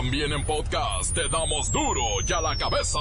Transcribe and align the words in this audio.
También 0.00 0.32
en 0.32 0.42
podcast 0.46 1.14
te 1.14 1.28
damos 1.28 1.70
duro 1.70 2.00
y 2.26 2.32
a 2.32 2.40
la 2.40 2.56
cabeza. 2.56 2.98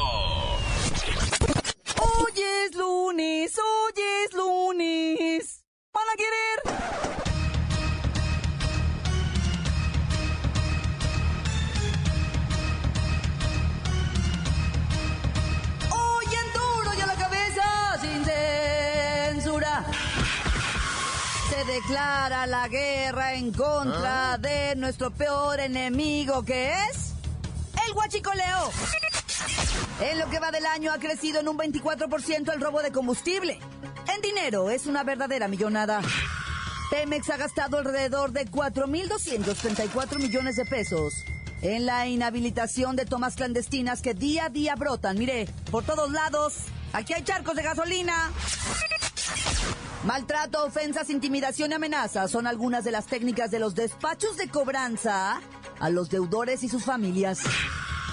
Hoy 1.98 2.34
es 2.36 2.76
lunes, 2.76 3.58
hoy 3.58 4.04
es 4.26 4.34
lunes. 4.34 5.64
¿Van 5.94 6.04
a 6.04 6.16
querer? 6.18 7.19
Declara 21.70 22.48
la 22.48 22.68
guerra 22.68 23.36
en 23.36 23.52
contra 23.52 24.40
de 24.40 24.76
nuestro 24.76 25.12
peor 25.12 25.60
enemigo, 25.60 26.44
que 26.44 26.72
es 26.72 27.14
el 27.86 27.94
huachicoleo. 27.94 28.72
En 30.02 30.18
lo 30.18 30.28
que 30.30 30.40
va 30.40 30.50
del 30.50 30.66
año 30.66 30.92
ha 30.92 30.98
crecido 30.98 31.40
en 31.42 31.48
un 31.48 31.58
24% 31.58 32.54
el 32.54 32.62
robo 32.62 32.82
de 32.82 32.92
combustible. 32.92 33.60
En 34.14 34.22
dinero 34.22 34.72
es 34.72 34.88
una 34.88 35.04
verdadera 35.04 35.48
millonada. 35.48 36.02
Pemex 36.90 37.30
ha 37.30 37.38
gastado 37.38 37.78
alrededor 37.78 38.32
de 38.32 38.48
4.234 38.48 40.18
millones 40.18 40.56
de 40.56 40.66
pesos 40.66 41.14
en 41.62 41.86
la 41.86 42.08
inhabilitación 42.08 42.96
de 42.96 43.06
tomas 43.06 43.36
clandestinas 43.36 44.02
que 44.02 44.16
día 44.16 44.46
a 44.46 44.50
día 44.50 44.76
brotan. 44.76 45.20
Mire, 45.20 45.48
por 45.70 45.84
todos 45.84 46.12
lados, 46.12 46.56
aquí 46.94 47.14
hay 47.14 47.24
charcos 47.24 47.56
de 47.56 47.62
gasolina. 47.62 48.32
Maltrato, 50.04 50.66
ofensas, 50.66 51.10
intimidación 51.10 51.72
y 51.72 51.74
amenazas 51.74 52.32
son 52.32 52.48
algunas 52.48 52.86
de 52.86 52.92
las 52.92 53.06
técnicas 53.06 53.52
de 53.52 53.60
los 53.60 53.76
despachos 53.76 54.38
de 54.38 54.48
cobranza 54.48 55.42
a 55.78 55.90
los 55.90 56.10
deudores 56.10 56.64
y 56.64 56.70
sus 56.70 56.86
familias. 56.86 57.42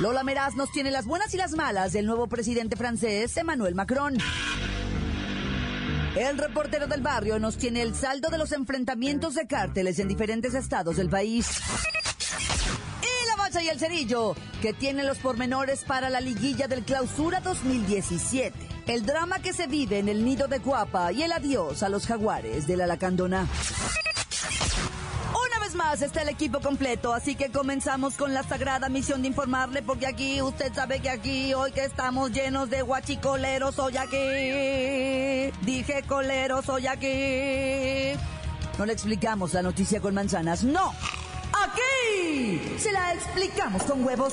Lola 0.00 0.24
Meraz 0.24 0.56
nos 0.56 0.72
tiene 0.72 0.90
las 0.90 1.06
buenas 1.06 1.32
y 1.32 1.36
las 1.36 1.52
malas 1.52 1.92
del 1.92 2.04
nuevo 2.04 2.26
presidente 2.26 2.74
francés, 2.76 3.36
Emmanuel 3.36 3.76
Macron. 3.76 4.18
El 6.16 6.38
reportero 6.38 6.88
del 6.88 7.02
barrio 7.02 7.38
nos 7.38 7.56
tiene 7.56 7.82
el 7.82 7.94
saldo 7.94 8.30
de 8.30 8.38
los 8.38 8.50
enfrentamientos 8.50 9.34
de 9.34 9.46
cárteles 9.46 10.00
en 10.00 10.08
diferentes 10.08 10.54
estados 10.54 10.96
del 10.96 11.08
país. 11.08 11.46
Y 13.00 13.26
la 13.28 13.36
bacha 13.36 13.62
y 13.62 13.68
el 13.68 13.78
cerillo, 13.78 14.34
que 14.60 14.72
tiene 14.72 15.04
los 15.04 15.18
pormenores 15.18 15.84
para 15.84 16.10
la 16.10 16.20
liguilla 16.20 16.66
del 16.66 16.84
Clausura 16.84 17.40
2017. 17.40 18.75
El 18.86 19.04
drama 19.04 19.40
que 19.40 19.52
se 19.52 19.66
vive 19.66 19.98
en 19.98 20.08
el 20.08 20.24
nido 20.24 20.46
de 20.46 20.58
Guapa 20.58 21.10
y 21.10 21.24
el 21.24 21.32
adiós 21.32 21.82
a 21.82 21.88
los 21.88 22.06
jaguares 22.06 22.68
de 22.68 22.76
la 22.76 22.86
Lacandona. 22.86 23.48
Una 25.30 25.58
vez 25.60 25.74
más 25.74 26.02
está 26.02 26.22
el 26.22 26.28
equipo 26.28 26.60
completo, 26.60 27.12
así 27.12 27.34
que 27.34 27.50
comenzamos 27.50 28.16
con 28.16 28.32
la 28.32 28.44
sagrada 28.44 28.88
misión 28.88 29.22
de 29.22 29.28
informarle, 29.28 29.82
porque 29.82 30.06
aquí 30.06 30.40
usted 30.40 30.72
sabe 30.72 31.00
que 31.00 31.10
aquí, 31.10 31.52
hoy 31.52 31.72
que 31.72 31.84
estamos 31.84 32.30
llenos 32.30 32.70
de 32.70 32.82
guachicoleros, 32.82 33.76
hoy 33.80 33.96
aquí. 33.96 35.52
Dije 35.62 36.04
coleros, 36.06 36.68
hoy 36.68 36.86
aquí. 36.86 38.16
No 38.78 38.86
le 38.86 38.92
explicamos 38.92 39.52
la 39.52 39.62
noticia 39.62 40.00
con 40.00 40.14
manzanas, 40.14 40.62
no. 40.62 40.94
Aquí 41.52 42.78
se 42.78 42.92
la 42.92 43.14
explicamos 43.14 43.82
con 43.82 44.04
huevos. 44.04 44.32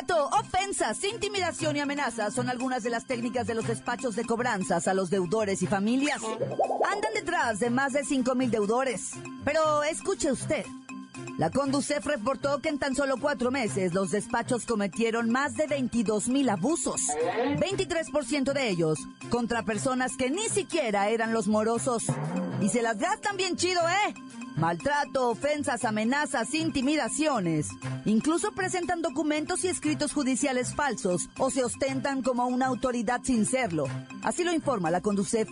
Maltrato, 0.00 0.28
ofensas, 0.28 1.04
intimidación 1.04 1.76
y 1.76 1.80
amenazas 1.80 2.32
son 2.32 2.48
algunas 2.48 2.82
de 2.82 2.88
las 2.90 3.04
técnicas 3.04 3.46
de 3.46 3.54
los 3.54 3.66
despachos 3.66 4.16
de 4.16 4.24
cobranzas 4.24 4.88
a 4.88 4.94
los 4.94 5.10
deudores 5.10 5.60
y 5.60 5.66
familias. 5.66 6.22
Andan 6.90 7.12
detrás 7.14 7.60
de 7.60 7.68
más 7.68 7.92
de 7.92 8.04
5 8.04 8.34
mil 8.34 8.50
deudores. 8.50 9.10
Pero 9.44 9.82
escuche 9.82 10.32
usted. 10.32 10.64
La 11.36 11.50
Conducef 11.50 12.06
reportó 12.06 12.60
que 12.60 12.70
en 12.70 12.78
tan 12.78 12.94
solo 12.94 13.16
cuatro 13.20 13.50
meses 13.50 13.92
los 13.92 14.10
despachos 14.10 14.64
cometieron 14.64 15.30
más 15.30 15.56
de 15.56 15.66
22 15.66 16.28
mil 16.28 16.48
abusos. 16.48 17.02
23% 17.58 18.52
de 18.52 18.68
ellos 18.70 18.98
contra 19.28 19.64
personas 19.64 20.16
que 20.16 20.30
ni 20.30 20.48
siquiera 20.48 21.10
eran 21.10 21.34
los 21.34 21.46
morosos. 21.46 22.04
Y 22.62 22.70
se 22.70 22.80
las 22.80 22.98
gastan 22.98 23.36
bien 23.36 23.56
chido, 23.56 23.80
¿eh? 23.88 24.14
Maltrato, 24.60 25.30
ofensas, 25.30 25.86
amenazas, 25.86 26.52
intimidaciones. 26.52 27.68
Incluso 28.04 28.52
presentan 28.52 29.00
documentos 29.00 29.64
y 29.64 29.68
escritos 29.68 30.12
judiciales 30.12 30.74
falsos 30.74 31.30
o 31.38 31.50
se 31.50 31.64
ostentan 31.64 32.20
como 32.22 32.46
una 32.46 32.66
autoridad 32.66 33.22
sin 33.24 33.46
serlo. 33.46 33.84
Así 34.22 34.44
lo 34.44 34.52
informa 34.52 34.90
la 34.90 35.00
Conducef. 35.00 35.48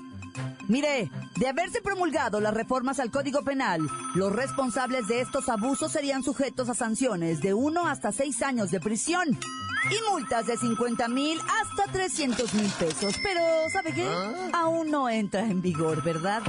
Mire, 0.69 1.11
de 1.37 1.49
haberse 1.49 1.81
promulgado 1.81 2.39
las 2.39 2.53
reformas 2.53 3.01
al 3.01 3.11
Código 3.11 3.43
Penal, 3.43 3.81
los 4.15 4.31
responsables 4.31 5.09
de 5.09 5.23
estos 5.23 5.49
abusos 5.49 5.91
serían 5.91 6.23
sujetos 6.23 6.69
a 6.69 6.75
sanciones 6.75 7.41
de 7.41 7.55
1 7.55 7.87
hasta 7.87 8.13
6 8.13 8.43
años 8.43 8.71
de 8.71 8.79
prisión 8.79 9.39
y 9.91 10.11
multas 10.11 10.47
de 10.47 10.57
50 10.57 11.09
mil 11.09 11.41
hasta 11.41 11.91
300 11.93 12.55
mil 12.55 12.71
pesos. 12.73 13.15
Pero, 13.23 13.41
¿sabe 13.73 13.93
qué? 13.93 14.07
Aún 14.53 14.91
no 14.91 15.09
entra 15.09 15.41
en 15.41 15.63
vigor, 15.63 16.03
¿verdad? 16.03 16.43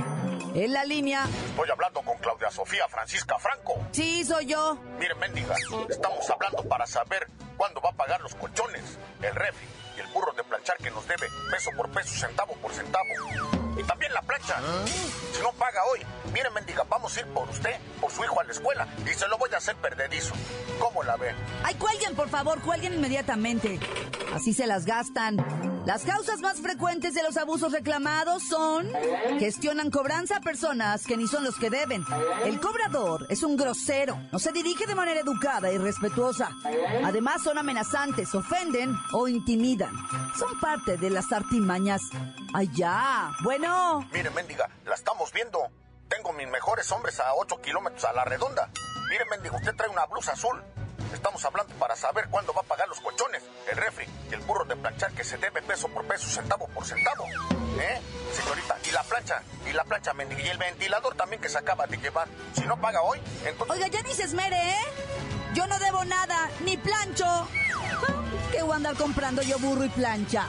En 0.55 0.73
la 0.73 0.83
línea, 0.83 1.25
Estoy 1.51 1.69
hablando 1.69 2.01
con 2.01 2.17
Claudia 2.17 2.49
Sofía 2.49 2.87
Francisca 2.87 3.37
Franco. 3.37 3.75
sí, 3.91 4.23
soy 4.25 4.47
yo. 4.47 4.77
Miren, 4.99 5.19
mendiga, 5.19 5.55
estamos 5.89 6.27
hablando 6.29 6.63
para 6.63 6.87
saber 6.87 7.27
cuándo 7.55 7.79
va 7.81 7.89
a 7.91 7.93
pagar 7.93 8.19
los 8.21 8.33
colchones, 8.35 8.97
el 9.21 9.35
refri 9.35 9.67
y 9.95 9.99
el 9.99 10.07
burro 10.07 10.33
de 10.33 10.43
planchar 10.43 10.77
que 10.77 10.89
nos 10.89 11.07
debe 11.07 11.27
peso 11.51 11.69
por 11.77 11.89
peso, 11.91 12.15
centavo 12.27 12.53
por 12.55 12.71
centavo. 12.73 13.05
Y 13.79 13.83
también 13.83 14.13
la 14.13 14.21
plancha. 14.21 14.57
Si 15.31 15.41
no 15.41 15.53
paga 15.53 15.79
hoy, 15.85 16.01
miren, 16.33 16.53
mendiga, 16.53 16.83
vamos 16.89 17.15
a 17.15 17.21
ir 17.21 17.25
por 17.27 17.47
usted, 17.49 17.75
por 18.01 18.11
su 18.11 18.21
hijo 18.25 18.39
a 18.41 18.43
la 18.43 18.51
escuela 18.51 18.87
y 19.05 19.17
se 19.17 19.25
lo 19.29 19.37
voy 19.37 19.49
a 19.53 19.57
hacer 19.57 19.75
perdedizo. 19.77 20.33
¿Cómo 20.79 21.01
la 21.03 21.15
ven? 21.15 21.33
Ay, 21.63 21.75
cuelguen, 21.75 22.13
por 22.13 22.27
favor, 22.27 22.61
cuelguen 22.61 22.95
inmediatamente. 22.95 23.79
Así 24.33 24.53
se 24.53 24.67
las 24.67 24.85
gastan. 24.85 25.37
Las 25.89 26.03
causas 26.03 26.39
más 26.39 26.61
frecuentes 26.61 27.15
de 27.15 27.23
los 27.23 27.35
abusos 27.35 27.71
reclamados 27.71 28.43
son 28.43 28.91
gestionan 29.39 29.89
cobranza 29.89 30.37
a 30.37 30.39
personas 30.39 31.03
que 31.03 31.17
ni 31.17 31.25
son 31.25 31.43
los 31.43 31.55
que 31.55 31.71
deben. 31.71 32.05
El 32.45 32.59
cobrador 32.61 33.25
es 33.27 33.41
un 33.41 33.57
grosero, 33.57 34.15
no 34.31 34.37
se 34.37 34.51
dirige 34.51 34.85
de 34.85 34.93
manera 34.93 35.21
educada 35.21 35.71
y 35.71 35.79
respetuosa. 35.79 36.51
Además 37.03 37.41
son 37.41 37.57
amenazantes, 37.57 38.35
ofenden 38.35 38.95
o 39.13 39.27
intimidan. 39.27 39.91
Son 40.37 40.59
parte 40.59 40.95
de 40.97 41.09
las 41.09 41.31
artimañas. 41.31 42.03
Ya. 42.75 43.31
Bueno, 43.41 44.07
Miren, 44.13 44.35
mendiga, 44.35 44.69
la 44.85 44.93
estamos 44.93 45.33
viendo. 45.33 45.57
Tengo 46.07 46.33
mis 46.33 46.47
mejores 46.49 46.91
hombres 46.91 47.19
a 47.19 47.33
8 47.33 47.61
kilómetros 47.63 48.05
a 48.05 48.13
la 48.13 48.25
redonda. 48.25 48.69
Miren, 49.09 49.27
mendiga, 49.27 49.55
usted 49.55 49.75
trae 49.75 49.89
una 49.89 50.05
blusa 50.05 50.33
azul. 50.33 50.61
Estamos 51.13 51.43
hablando 51.43 51.73
para 51.75 51.95
saber 51.95 52.27
cuándo 52.29 52.53
va 52.53 52.61
a 52.61 52.63
pagar 52.63 52.87
los 52.87 52.99
colchones, 53.01 53.43
el 53.69 53.77
refri 53.77 54.05
y 54.29 54.33
el 54.33 54.41
burro 54.41 54.65
de 54.65 54.75
planchar 54.75 55.11
que 55.13 55.23
se 55.23 55.37
debe 55.37 55.61
peso 55.61 55.87
por 55.89 56.05
peso, 56.05 56.27
centavo 56.27 56.67
por 56.67 56.85
centavo. 56.85 57.25
¿Eh? 57.79 58.01
Señorita, 58.33 58.77
y 58.87 58.91
la 58.91 59.03
plancha, 59.03 59.41
y 59.65 59.73
la 59.73 59.83
plancha, 59.83 60.13
y 60.37 60.47
el 60.47 60.57
ventilador 60.57 61.15
también 61.15 61.41
que 61.41 61.49
se 61.49 61.57
acaba 61.57 61.87
de 61.87 61.97
llevar. 61.97 62.27
Si 62.53 62.61
no 62.61 62.79
paga 62.79 63.01
hoy, 63.01 63.19
entonces... 63.45 63.75
oiga, 63.75 63.87
ya 63.87 64.01
ni 64.01 64.13
se 64.13 64.23
esmere, 64.23 64.57
¿eh? 64.57 64.85
Yo 65.53 65.65
no 65.67 65.79
debo 65.79 66.05
nada, 66.05 66.49
ni 66.63 66.77
plancho. 66.77 67.47
¿Qué 68.51 68.61
voy 68.61 68.73
a 68.73 68.75
andar 68.75 68.95
comprando 68.95 69.41
yo 69.41 69.57
burro 69.59 69.85
y 69.85 69.89
plancha? 69.89 70.45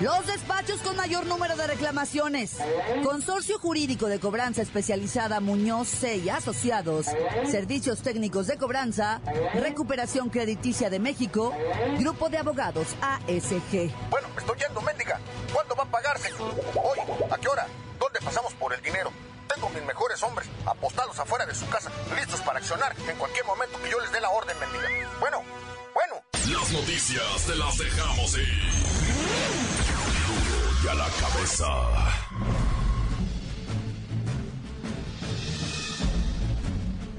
Los 0.00 0.26
despachos 0.26 0.80
con 0.80 0.96
mayor 0.96 1.26
número 1.26 1.56
de 1.56 1.66
reclamaciones. 1.66 2.56
Consorcio 3.04 3.58
Jurídico 3.58 4.06
de 4.06 4.18
Cobranza 4.18 4.62
Especializada 4.62 5.40
Muñoz 5.40 5.88
C 5.88 6.16
y 6.16 6.30
Asociados. 6.30 7.06
Servicios 7.50 8.00
Técnicos 8.00 8.46
de 8.46 8.56
Cobranza. 8.56 9.20
Recuperación 9.54 10.30
Crediticia 10.30 10.88
de 10.88 11.00
México. 11.00 11.52
Grupo 11.98 12.30
de 12.30 12.38
Abogados 12.38 12.88
ASG. 13.02 13.90
Bueno, 14.08 14.28
me 14.34 14.40
estoy 14.40 14.58
yendo, 14.58 14.80
mendiga. 14.80 15.20
¿Cuándo 15.52 15.76
va 15.76 15.84
a 15.84 15.90
pagarse? 15.90 16.32
Hoy, 16.38 16.98
¿a 17.30 17.36
qué 17.36 17.48
hora? 17.48 17.66
¿Dónde 17.98 18.20
pasamos 18.24 18.54
por 18.54 18.72
el 18.72 18.80
dinero? 18.80 19.12
Tengo 19.54 19.68
mis 19.68 19.84
mejores 19.84 20.22
hombres 20.22 20.48
apostados 20.64 21.18
afuera 21.18 21.44
de 21.44 21.54
su 21.54 21.68
casa, 21.68 21.90
listos 22.16 22.40
para 22.40 22.58
accionar 22.58 22.96
en 23.06 23.16
cualquier 23.16 23.44
momento 23.44 23.78
que 23.82 23.90
yo 23.90 24.00
les 24.00 24.10
dé 24.12 24.20
la 24.22 24.30
orden, 24.30 24.56
mendiga. 24.60 24.88
Bueno, 25.18 25.42
bueno. 25.92 26.22
Las 26.58 26.72
noticias 26.72 27.46
te 27.46 27.54
las 27.54 27.76
dejamos 27.76 28.38
ir. 28.38 28.69
A 30.88 30.94
la 30.94 31.04
cabeza. 31.04 31.66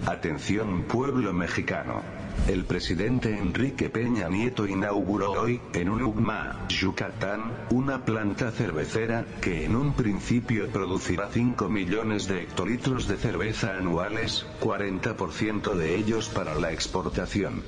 Atención 0.07 0.83
pueblo 0.83 1.31
mexicano. 1.31 2.01
El 2.47 2.65
presidente 2.65 3.37
Enrique 3.37 3.89
Peña 3.91 4.29
Nieto 4.29 4.65
inauguró 4.65 5.33
hoy, 5.33 5.61
en 5.73 5.89
Unugma, 5.89 6.65
Yucatán, 6.69 7.51
una 7.69 8.03
planta 8.03 8.49
cervecera, 8.49 9.25
que 9.41 9.63
en 9.65 9.75
un 9.75 9.93
principio 9.93 10.67
producirá 10.69 11.29
5 11.31 11.69
millones 11.69 12.27
de 12.27 12.41
hectolitros 12.41 13.07
de 13.07 13.17
cerveza 13.17 13.77
anuales, 13.77 14.45
40% 14.59 15.75
de 15.75 15.95
ellos 15.95 16.29
para 16.29 16.55
la 16.55 16.71
exportación. 16.71 17.61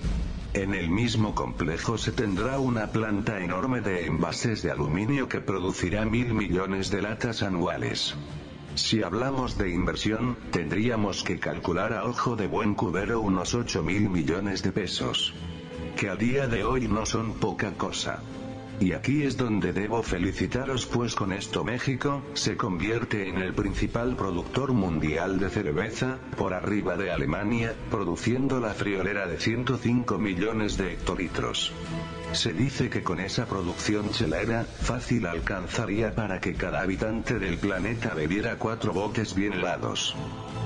En 0.54 0.76
el 0.76 0.88
mismo 0.88 1.34
complejo 1.34 1.98
se 1.98 2.12
tendrá 2.12 2.60
una 2.60 2.92
planta 2.92 3.40
enorme 3.40 3.82
de 3.82 4.06
envases 4.06 4.62
de 4.62 4.70
aluminio 4.70 5.28
que 5.28 5.42
producirá 5.42 6.06
mil 6.06 6.36
millones 6.36 6.92
de 6.92 7.02
latas 7.02 7.42
anuales. 7.42 8.14
Si 8.76 9.02
hablamos 9.02 9.58
de 9.58 9.72
inversión, 9.72 10.38
tendríamos 10.52 11.24
que 11.24 11.40
calcular 11.40 11.94
a 11.94 12.06
ojo 12.06 12.36
de 12.36 12.46
buen 12.46 12.76
cubero 12.76 13.20
unos 13.22 13.56
8 13.56 13.82
mil 13.82 14.10
millones 14.12 14.62
de 14.62 14.72
pesos. 14.72 15.34
Que 15.96 16.10
a 16.10 16.16
día 16.16 16.48
de 16.48 16.64
hoy 16.64 16.88
no 16.88 17.08
son 17.08 17.34
poca 17.34 17.72
cosa. 17.74 18.22
Y 18.80 18.94
aquí 18.94 19.24
es 19.24 19.38
donde 19.38 19.72
debo 19.72 20.04
felicitaros 20.04 20.86
pues 20.86 21.16
con 21.16 21.31
esto 21.31 21.64
México, 21.64 22.24
se 22.34 22.58
convierte 22.58 23.30
en 23.30 23.38
el 23.38 23.54
principal 23.54 24.16
productor 24.16 24.74
mundial 24.74 25.40
de 25.40 25.50
cerveza, 25.50 26.18
por 26.38 26.54
arriba 26.54 26.98
de 26.98 27.12
Alemania, 27.12 27.75
produciendo 27.90 28.60
la 28.60 28.74
friolera 28.74 29.28
de 29.28 29.40
105 29.40 30.18
millones 30.18 30.78
de 30.78 30.94
hectolitros. 30.94 31.72
Se 32.33 32.51
dice 32.51 32.89
que 32.89 33.03
con 33.03 33.19
esa 33.19 33.45
producción 33.45 34.09
chelera, 34.09 34.65
fácil 34.65 35.27
alcanzaría 35.27 36.15
para 36.15 36.39
que 36.39 36.56
cada 36.56 36.81
habitante 36.81 37.38
del 37.38 37.59
planeta 37.59 38.15
bebiera 38.15 38.57
cuatro 38.57 38.91
botes 38.91 39.35
bien 39.35 39.53
helados. 39.53 40.15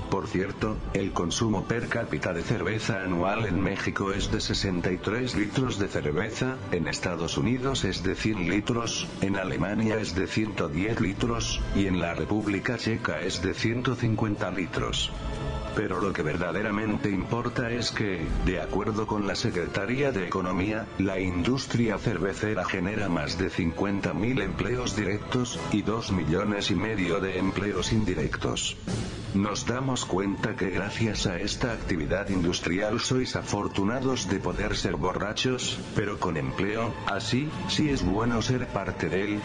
Por 0.10 0.28
cierto, 0.28 0.78
el 0.94 1.12
consumo 1.12 1.66
per 1.66 1.90
cápita 1.90 2.32
de 2.32 2.42
cerveza 2.42 3.04
anual 3.04 3.46
en 3.46 3.62
México 3.62 4.14
es 4.14 4.32
de 4.32 4.40
63 4.40 5.36
litros 5.36 5.78
de 5.78 5.90
cerveza, 5.90 6.56
en 6.72 6.88
Estados 6.88 7.38
Unidos 7.38 7.84
es 7.84 8.02
de 8.02 8.16
100 8.16 8.50
litros, 8.50 9.06
en 9.20 9.36
Alemania 9.36 9.98
es 9.98 10.16
de 10.16 10.28
110 10.28 11.02
litros, 11.02 11.60
y 11.76 11.88
en 11.88 12.00
la 12.00 12.14
República 12.14 12.78
Checa 12.78 13.20
es 13.20 13.42
de 13.42 13.54
150 13.54 14.52
litros. 14.52 15.12
Pero 15.78 16.02
lo 16.02 16.12
que 16.12 16.24
verdaderamente 16.24 17.12
importa 17.12 17.70
es 17.70 17.92
que, 17.92 18.26
de 18.46 18.60
acuerdo 18.60 19.06
con 19.06 19.28
la 19.28 19.36
Secretaría 19.36 20.12
de 20.12 20.26
Economía, 20.26 20.88
la 20.98 21.20
industria 21.20 22.00
cervecera 22.00 22.66
genera 22.66 23.10
más 23.10 23.38
de 23.38 23.52
50.000 23.52 24.42
empleos 24.42 24.96
directos, 24.96 25.60
y 25.72 25.84
2 25.84 26.14
millones 26.14 26.72
y 26.72 26.76
medio 26.76 27.20
de 27.20 27.38
empleos 27.38 27.94
indirectos. 27.94 28.76
Nos 29.36 29.68
damos 29.68 30.06
cuenta 30.06 30.56
que 30.56 30.72
gracias 30.72 31.28
a 31.28 31.38
esta 31.38 31.74
actividad 31.74 32.30
industrial 32.30 33.00
sois 33.00 33.36
afortunados 33.36 34.28
de 34.30 34.40
poder 34.40 34.76
ser 34.76 34.96
borrachos, 34.96 35.78
pero 35.96 36.20
con 36.20 36.38
empleo, 36.38 36.92
así, 37.06 37.52
sí 37.70 37.90
es 37.90 38.04
bueno 38.04 38.42
ser 38.42 38.66
parte 38.68 39.10
de 39.10 39.24
él. 39.26 39.40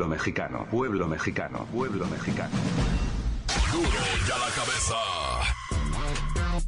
Pueblo 0.00 0.16
mexicano, 0.16 0.66
pueblo 0.70 1.06
mexicano, 1.08 1.66
pueblo 1.74 2.06
mexicano. 2.06 2.56
Duro 3.70 3.90
ya 4.26 4.38
la 4.38 4.48
cabeza. 4.54 4.94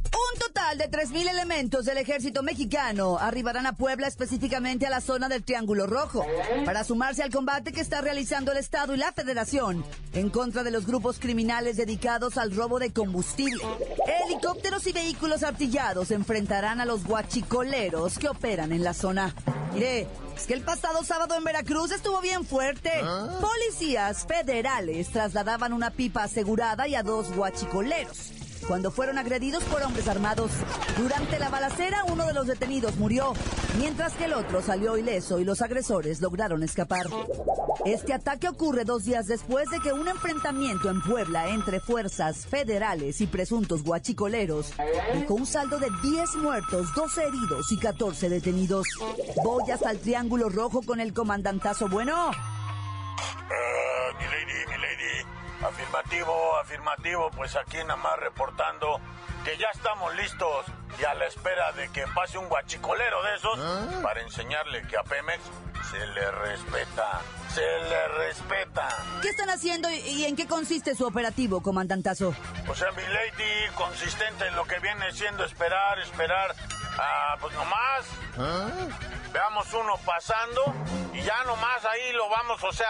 Un 0.05 0.39
total 0.39 0.77
de 0.77 0.91
3.000 0.91 1.31
elementos 1.31 1.85
del 1.85 1.97
ejército 1.97 2.43
mexicano 2.43 3.17
arribarán 3.17 3.65
a 3.65 3.73
Puebla, 3.73 4.05
específicamente 4.05 4.85
a 4.85 4.91
la 4.91 5.01
zona 5.01 5.29
del 5.29 5.43
Triángulo 5.43 5.87
Rojo, 5.87 6.23
para 6.63 6.83
sumarse 6.83 7.23
al 7.23 7.31
combate 7.31 7.71
que 7.71 7.81
está 7.81 8.01
realizando 8.01 8.51
el 8.51 8.59
Estado 8.59 8.93
y 8.93 8.97
la 8.99 9.11
Federación 9.11 9.83
en 10.13 10.29
contra 10.29 10.61
de 10.61 10.69
los 10.69 10.85
grupos 10.85 11.17
criminales 11.17 11.75
dedicados 11.75 12.37
al 12.37 12.55
robo 12.55 12.77
de 12.77 12.93
combustible. 12.93 13.63
Helicópteros 14.27 14.85
y 14.85 14.93
vehículos 14.93 15.41
artillados 15.41 16.11
enfrentarán 16.11 16.81
a 16.81 16.85
los 16.85 17.03
guachicoleros 17.03 18.19
que 18.19 18.29
operan 18.29 18.71
en 18.71 18.83
la 18.83 18.93
zona. 18.93 19.33
Mire, 19.73 20.07
es 20.35 20.45
que 20.45 20.53
el 20.53 20.61
pasado 20.61 21.03
sábado 21.03 21.35
en 21.35 21.43
Veracruz 21.43 21.91
estuvo 21.91 22.21
bien 22.21 22.45
fuerte. 22.45 22.91
Policías 23.41 24.25
federales 24.25 25.09
trasladaban 25.09 25.73
una 25.73 25.91
pipa 25.91 26.23
asegurada 26.23 26.87
y 26.87 26.95
a 26.95 27.03
dos 27.03 27.33
guachicoleros 27.35 28.42
cuando 28.67 28.91
fueron 28.91 29.17
agredidos 29.17 29.63
por 29.65 29.81
hombres 29.83 30.07
armados. 30.07 30.51
Durante 30.97 31.39
la 31.39 31.49
balacera, 31.49 32.03
uno 32.11 32.25
de 32.25 32.33
los 32.33 32.47
detenidos 32.47 32.95
murió, 32.97 33.33
mientras 33.77 34.13
que 34.13 34.25
el 34.25 34.33
otro 34.33 34.61
salió 34.61 34.97
ileso 34.97 35.39
y 35.39 35.45
los 35.45 35.61
agresores 35.61 36.21
lograron 36.21 36.63
escapar. 36.63 37.07
Este 37.85 38.13
ataque 38.13 38.47
ocurre 38.47 38.85
dos 38.85 39.03
días 39.03 39.27
después 39.27 39.69
de 39.69 39.79
que 39.79 39.91
un 39.91 40.07
enfrentamiento 40.07 40.89
en 40.89 41.01
Puebla 41.01 41.49
entre 41.49 41.79
fuerzas 41.79 42.45
federales 42.45 43.19
y 43.21 43.27
presuntos 43.27 43.83
guachicoleros 43.83 44.71
dejó 45.13 45.33
un 45.33 45.45
saldo 45.45 45.79
de 45.79 45.89
10 46.01 46.35
muertos, 46.35 46.93
12 46.95 47.23
heridos 47.23 47.71
y 47.71 47.77
14 47.77 48.29
detenidos. 48.29 48.87
Voy 49.43 49.69
hasta 49.71 49.91
el 49.91 49.99
Triángulo 49.99 50.49
Rojo 50.49 50.81
con 50.81 50.99
el 50.99 51.13
comandantazo 51.13 51.89
bueno. 51.89 52.31
Afirmativo, 55.65 56.57
afirmativo, 56.57 57.31
pues 57.31 57.55
aquí 57.55 57.77
nada 57.77 57.95
más 57.95 58.17
reportando 58.19 58.99
que 59.45 59.57
ya 59.57 59.67
estamos 59.73 60.13
listos 60.15 60.65
y 60.99 61.03
a 61.05 61.13
la 61.15 61.25
espera 61.25 61.71
de 61.73 61.89
que 61.91 62.05
pase 62.07 62.37
un 62.37 62.47
guachicolero 62.49 63.21
de 63.23 63.35
esos 63.35 63.59
para 64.01 64.21
enseñarle 64.21 64.85
que 64.87 64.97
a 64.97 65.03
Pemex 65.03 65.41
se 65.89 66.05
le 66.07 66.31
respeta, 66.31 67.21
se 67.53 67.61
le 67.61 68.07
respeta. 68.09 68.87
¿Qué 69.21 69.29
están 69.29 69.49
haciendo 69.49 69.89
y- 69.89 69.95
y 69.99 70.25
en 70.25 70.35
qué 70.35 70.47
consiste 70.47 70.95
su 70.95 71.05
operativo, 71.05 71.61
comandantazo? 71.61 72.33
O 72.67 72.75
sea, 72.75 72.91
mi 72.91 73.03
lady, 73.03 73.69
consistente 73.75 74.47
en 74.47 74.55
lo 74.55 74.65
que 74.65 74.79
viene 74.79 75.11
siendo 75.11 75.43
esperar, 75.45 75.99
esperar, 75.99 76.55
ah, 76.99 77.35
pues 77.39 77.53
nomás. 77.55 78.05
Veamos 79.33 79.73
uno 79.73 79.97
pasando 80.05 80.73
y 81.13 81.21
ya 81.21 81.43
nomás 81.45 81.83
ahí 81.85 82.13
lo 82.13 82.29
vamos, 82.29 82.63
o 82.63 82.71
sea, 82.71 82.87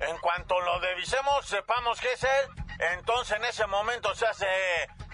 en 0.00 0.18
cuanto 0.18 0.60
lo 0.60 0.80
divisemos, 0.80 1.46
sepamos 1.46 2.00
que 2.00 2.12
es 2.12 2.24
él, 2.24 2.48
entonces 2.94 3.36
en 3.36 3.44
ese 3.44 3.66
momento 3.66 4.14
se 4.14 4.26
hace, 4.26 4.46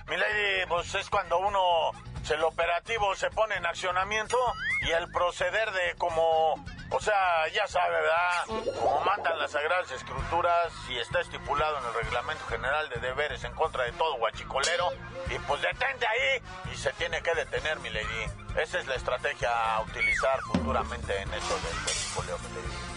mi 0.06 0.16
lady, 0.16 0.66
pues 0.68 0.94
es 0.94 1.10
cuando 1.10 1.38
uno, 1.38 1.90
el 2.30 2.44
operativo 2.44 3.14
se 3.14 3.30
pone 3.30 3.56
en 3.56 3.66
accionamiento 3.66 4.36
y 4.82 4.90
el 4.90 5.10
proceder 5.10 5.70
de 5.72 5.94
como, 5.96 6.54
o 6.90 7.00
sea, 7.00 7.48
ya 7.48 7.66
sabe, 7.66 8.00
¿verdad? 8.00 8.72
Como 8.80 9.00
mandan 9.00 9.38
las 9.38 9.52
Sagradas 9.52 9.90
Escrituras 9.90 10.72
y 10.88 10.98
está 10.98 11.20
estipulado 11.20 11.78
en 11.78 11.84
el 11.86 11.94
Reglamento 11.94 12.44
General 12.46 12.88
de 12.88 13.00
Deberes 13.00 13.44
en 13.44 13.54
contra 13.54 13.84
de 13.84 13.92
todo 13.92 14.16
guachicolero, 14.16 14.90
y 15.28 15.38
pues 15.40 15.62
detente 15.62 16.06
ahí 16.06 16.42
y 16.72 16.76
se 16.76 16.92
tiene 16.94 17.22
que 17.22 17.34
detener, 17.34 17.78
mi 17.80 17.90
lady. 17.90 18.26
Esa 18.56 18.78
es 18.78 18.86
la 18.86 18.94
estrategia 18.94 19.50
a 19.74 19.82
utilizar 19.82 20.40
futuramente 20.42 21.20
en 21.20 21.34
eso 21.34 21.54
del 21.54 21.74
guachicoleo, 21.84 22.38
mi. 22.38 22.95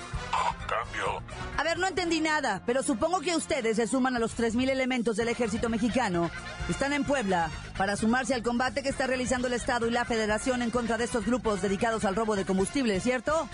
Cambio. 0.68 1.24
A 1.58 1.64
ver, 1.64 1.78
no 1.78 1.88
entendí 1.88 2.22
nada, 2.22 2.62
pero 2.66 2.84
supongo 2.84 3.22
que 3.22 3.36
ustedes 3.36 3.78
se 3.78 3.88
suman 3.88 4.16
a 4.16 4.20
los 4.20 4.38
3.000 4.38 4.70
elementos 4.70 5.18
del 5.18 5.30
ejército 5.30 5.70
mexicano. 5.70 6.30
Están 6.70 6.94
en 6.94 7.04
Puebla 7.04 7.50
para 7.78 7.96
sumarse 7.96 8.34
al 8.34 8.44
combate 8.44 8.84
que 8.84 8.90
está 8.90 9.08
realizando 9.08 9.48
el 9.48 9.54
Estado 9.54 9.88
y 9.88 9.92
la 9.92 10.06
Federación 10.06 10.62
en 10.62 10.72
contra 10.72 10.98
de 10.98 11.06
estos 11.06 11.26
grupos 11.26 11.62
dedicados 11.62 12.06
al 12.06 12.16
robo 12.16 12.36
de 12.36 12.46
combustible, 12.46 13.00
¿cierto? 13.00 13.48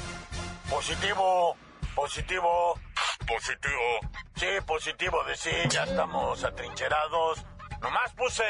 Positivo, 0.69 1.55
positivo, 1.95 2.79
positivo. 3.27 3.99
Sí, 4.35 4.47
positivo 4.65 5.23
de 5.23 5.35
sí, 5.35 5.51
ya 5.69 5.83
estamos 5.83 6.43
atrincherados. 6.43 7.45
Nomás 7.81 8.13
puse 8.13 8.43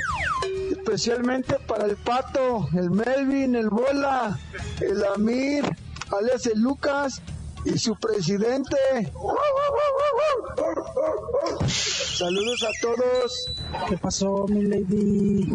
Especialmente 0.71 1.55
para 1.67 1.85
el 1.85 1.95
Pato, 1.95 2.67
el 2.73 2.91
Melvin, 2.91 3.55
el 3.55 3.69
Bola, 3.69 4.37
el 4.81 5.05
Amir, 5.05 5.63
alias 6.11 6.45
el 6.47 6.59
Lucas 6.59 7.21
y 7.65 7.77
su 7.77 7.95
presidente. 7.95 8.77
Saludos 11.67 12.63
a 12.63 12.71
todos. 12.81 13.45
¿Qué 13.87 13.97
pasó, 13.97 14.45
mi 14.47 14.63
lady? 14.63 15.53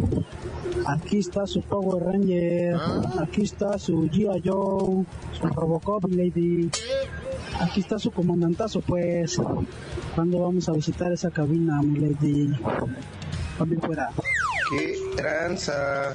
Aquí 0.87 1.19
está 1.19 1.47
su 1.47 1.63
Power 1.63 2.03
Ranger. 2.05 2.77
Aquí 3.21 3.43
está 3.43 3.79
su 3.79 4.09
G.I. 4.09 4.43
Joe. 4.45 5.05
Su 5.39 5.47
Robocop, 5.49 6.07
mi 6.09 6.17
lady. 6.17 6.71
Aquí 7.61 7.81
está 7.81 7.99
su 7.99 8.11
comandantazo, 8.11 8.81
pues. 8.81 9.41
¿Cuándo 10.15 10.41
vamos 10.41 10.69
a 10.69 10.73
visitar 10.73 11.13
esa 11.13 11.31
cabina, 11.31 11.81
mi 11.83 11.99
lady? 11.99 12.53
Cuando 13.59 13.81
fuera. 13.81 14.11
¡Qué 14.71 14.97
tranza! 15.17 16.15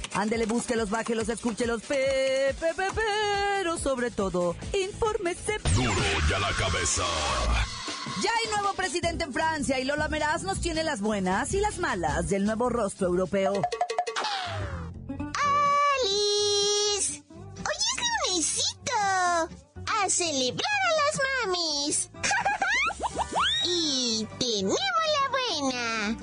Ándele, 0.13 0.45
búsquelos, 0.45 0.89
bájelos, 0.89 1.29
escúchelos, 1.29 1.81
pe, 1.83 2.53
pe, 2.59 2.73
pe, 2.75 2.83
pero 2.93 3.77
sobre 3.77 4.11
todo, 4.11 4.55
infórmese. 4.73 5.57
Duro 5.73 5.93
y 6.29 6.33
a 6.33 6.39
la 6.39 6.51
cabeza. 6.51 7.03
Ya 8.21 8.29
hay 8.29 8.51
nuevo 8.51 8.73
presidente 8.75 9.23
en 9.23 9.33
Francia 9.33 9.79
y 9.79 9.85
Lola 9.85 10.07
Meraz 10.09 10.43
nos 10.43 10.59
tiene 10.59 10.83
las 10.83 11.01
buenas 11.01 11.53
y 11.53 11.61
las 11.61 11.79
malas 11.79 12.29
del 12.29 12.45
nuevo 12.45 12.69
rostro 12.69 13.07
europeo. 13.07 13.53
¡Alice! 16.03 17.23
¡Hoy 17.29 17.77
es 17.87 17.97
lunesito! 18.29 18.93
¡A 18.93 20.09
celebrar 20.09 20.81
a 20.87 20.91
las 20.99 21.19
mamis! 21.45 22.09
y 23.65 24.27
tenemos 24.39 24.77
la 24.77 25.29
buena. 25.29 26.17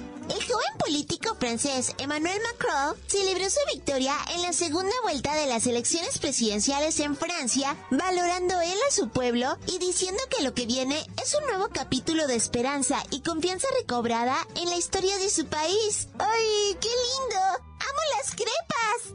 Joven 0.49 0.78
político 0.78 1.35
francés 1.35 1.93
Emmanuel 1.99 2.40
Macron 2.43 2.97
celebró 3.07 3.50
su 3.50 3.61
victoria 3.71 4.14
en 4.35 4.40
la 4.40 4.55
segunda 4.55 4.95
vuelta 5.02 5.35
de 5.35 5.47
las 5.47 5.67
elecciones 5.67 6.17
presidenciales 6.19 6.99
en 7.00 7.17
Francia, 7.17 7.76
valorando 7.90 8.59
él 8.62 8.78
a 8.88 8.93
su 8.93 9.11
pueblo 9.11 9.59
y 9.67 9.78
diciendo 9.78 10.23
que 10.31 10.43
lo 10.43 10.55
que 10.55 10.64
viene 10.64 11.05
es 11.23 11.35
un 11.35 11.47
nuevo 11.49 11.69
capítulo 11.69 12.26
de 12.26 12.37
esperanza 12.37 13.02
y 13.11 13.21
confianza 13.21 13.69
recobrada 13.78 14.38
en 14.57 14.71
la 14.71 14.76
historia 14.76 15.19
de 15.19 15.28
su 15.28 15.45
país. 15.47 16.09
¡Ay, 16.19 16.76
qué 16.81 16.88
lindo! 16.88 17.40
¡Amo 17.81 18.02
las 18.17 18.35
crepas! 18.35 19.14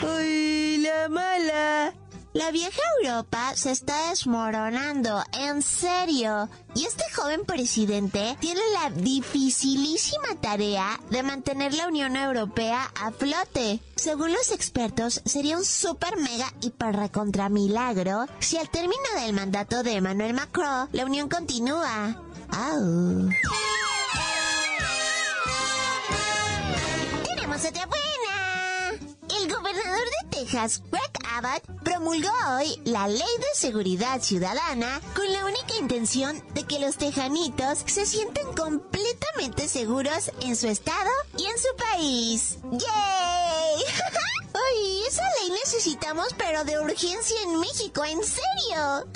¡Ay, 0.18 0.76
la 0.78 1.08
mala! 1.08 2.01
La 2.34 2.50
vieja 2.50 2.80
Europa 3.02 3.52
se 3.54 3.72
está 3.72 4.08
desmoronando, 4.08 5.22
en 5.38 5.60
serio. 5.60 6.48
Y 6.74 6.86
este 6.86 7.04
joven 7.14 7.44
presidente 7.44 8.38
tiene 8.40 8.62
la 8.72 8.88
dificilísima 8.88 10.40
tarea 10.40 10.98
de 11.10 11.22
mantener 11.22 11.74
la 11.74 11.88
Unión 11.88 12.16
Europea 12.16 12.90
a 12.98 13.10
flote. 13.10 13.80
Según 13.96 14.32
los 14.32 14.50
expertos, 14.50 15.20
sería 15.26 15.58
un 15.58 15.64
super 15.66 16.16
mega 16.16 16.50
hiper 16.62 16.96
recontra 16.96 17.50
milagro 17.50 18.24
si 18.38 18.56
al 18.56 18.70
término 18.70 19.02
del 19.20 19.34
mandato 19.34 19.82
de 19.82 19.96
Emmanuel 19.96 20.32
Macron 20.32 20.88
la 20.92 21.04
Unión 21.04 21.28
continúa. 21.28 22.16
Au. 22.48 23.28
Tenemos 27.24 27.62
otra 27.62 27.86
buena. 27.86 29.02
El 29.38 29.52
gobernador 29.52 30.04
de 30.22 30.38
Texas, 30.38 30.82
Greg 30.90 31.21
Promulgó 31.82 32.28
hoy 32.56 32.78
la 32.84 33.08
Ley 33.08 33.16
de 33.18 33.54
Seguridad 33.54 34.20
Ciudadana 34.20 35.00
con 35.16 35.32
la 35.32 35.46
única 35.46 35.74
intención 35.80 36.42
de 36.52 36.64
que 36.64 36.78
los 36.78 36.96
tejanitos 36.96 37.78
se 37.86 38.04
sientan 38.04 38.52
completamente 38.54 39.66
seguros 39.66 40.30
en 40.42 40.56
su 40.56 40.68
estado 40.68 41.10
y 41.38 41.44
en 41.44 41.58
su 41.58 41.76
país. 41.76 42.58
¡Yay! 42.72 42.80
¡Ay, 44.52 45.02
esa 45.08 45.22
ley 45.40 45.52
necesitamos 45.64 46.26
pero 46.36 46.64
de 46.64 46.78
urgencia 46.78 47.40
en 47.44 47.60
México, 47.60 48.04
en 48.04 48.20
serio! 48.22 49.06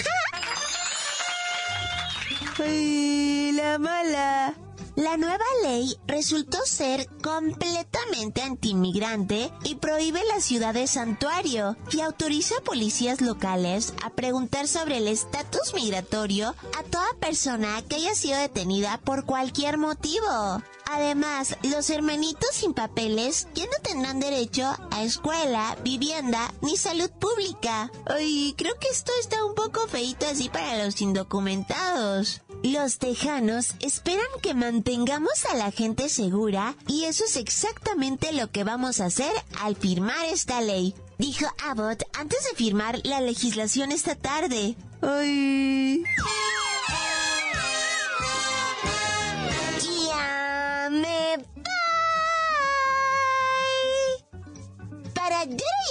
¡Ay, 2.64 3.52
la 3.52 3.78
mala! 3.78 4.65
La 4.96 5.18
nueva 5.18 5.44
ley 5.62 5.94
resultó 6.06 6.56
ser 6.64 7.06
completamente 7.22 8.40
antimigrante 8.40 9.52
y 9.62 9.74
prohíbe 9.74 10.20
la 10.24 10.40
ciudad 10.40 10.72
de 10.72 10.86
santuario 10.86 11.76
y 11.92 12.00
autoriza 12.00 12.54
a 12.56 12.64
policías 12.64 13.20
locales 13.20 13.92
a 14.02 14.08
preguntar 14.08 14.66
sobre 14.66 14.96
el 14.96 15.08
estatus 15.08 15.74
migratorio 15.74 16.54
a 16.78 16.82
toda 16.82 17.12
persona 17.20 17.82
que 17.86 17.96
haya 17.96 18.14
sido 18.14 18.38
detenida 18.38 18.98
por 19.04 19.26
cualquier 19.26 19.76
motivo. 19.76 20.62
Además, 20.86 21.56
los 21.62 21.90
hermanitos 21.90 22.50
sin 22.52 22.72
papeles 22.72 23.48
ya 23.54 23.64
no 23.64 23.82
tendrán 23.82 24.20
derecho 24.20 24.64
a 24.90 25.02
escuela, 25.02 25.76
vivienda 25.82 26.52
ni 26.62 26.76
salud 26.76 27.10
pública. 27.10 27.90
Ay, 28.06 28.54
creo 28.56 28.78
que 28.78 28.88
esto 28.88 29.12
está 29.20 29.44
un 29.44 29.54
poco 29.54 29.86
feito 29.88 30.26
así 30.26 30.48
para 30.48 30.84
los 30.84 31.00
indocumentados. 31.00 32.42
Los 32.62 32.98
tejanos 32.98 33.74
esperan 33.80 34.26
que 34.42 34.54
mantengamos 34.54 35.44
a 35.50 35.56
la 35.56 35.70
gente 35.70 36.08
segura 36.08 36.76
y 36.86 37.04
eso 37.04 37.24
es 37.24 37.36
exactamente 37.36 38.32
lo 38.32 38.50
que 38.50 38.64
vamos 38.64 39.00
a 39.00 39.06
hacer 39.06 39.32
al 39.60 39.76
firmar 39.76 40.24
esta 40.26 40.60
ley, 40.60 40.94
dijo 41.18 41.46
Abbott 41.64 42.04
antes 42.18 42.44
de 42.44 42.56
firmar 42.56 43.00
la 43.04 43.20
legislación 43.20 43.92
esta 43.92 44.14
tarde. 44.14 44.76
Ay. 45.02 46.04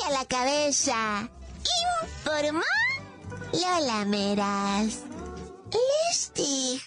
A 0.05 0.11
la 0.11 0.25
cabeza. 0.25 1.29
Informó 2.21 2.61
Lola 3.53 4.05
Meras. 4.05 5.03
Les 5.71 6.33
dijo 6.33 6.81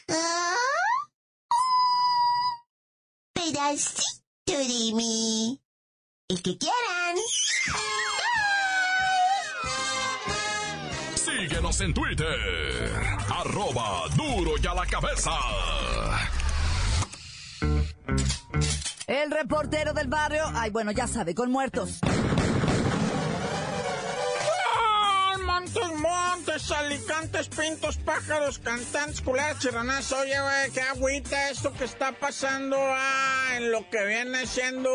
pedacito 3.32 4.12
de 4.46 4.92
mí. 4.94 5.60
El 6.28 6.42
que 6.42 6.58
quieran. 6.58 7.16
Síguenos 11.14 11.80
en 11.80 11.94
Twitter. 11.94 12.92
Arroba 13.30 14.08
duro 14.14 14.52
y 14.62 14.66
a 14.66 14.74
la 14.74 14.86
cabeza. 14.86 15.32
El 19.06 19.30
reportero 19.30 19.94
del 19.94 20.08
barrio, 20.08 20.44
ay 20.54 20.70
bueno, 20.70 20.92
ya 20.92 21.06
sabe, 21.06 21.34
con 21.34 21.50
muertos. 21.50 21.98
Montes, 25.74 25.98
montes, 26.00 26.70
alicantes, 26.70 27.48
pintos, 27.48 27.98
pájaros, 27.98 28.58
cantantes, 28.58 29.20
culeras, 29.20 29.58
chirranas. 29.58 30.10
Oye, 30.12 30.40
güey, 30.40 30.70
qué 30.72 30.80
agüita 30.80 31.50
esto 31.50 31.74
que 31.74 31.84
está 31.84 32.12
pasando 32.12 32.78
ah, 32.80 33.50
en 33.56 33.70
lo 33.70 33.88
que 33.90 34.02
viene 34.06 34.46
siendo 34.46 34.90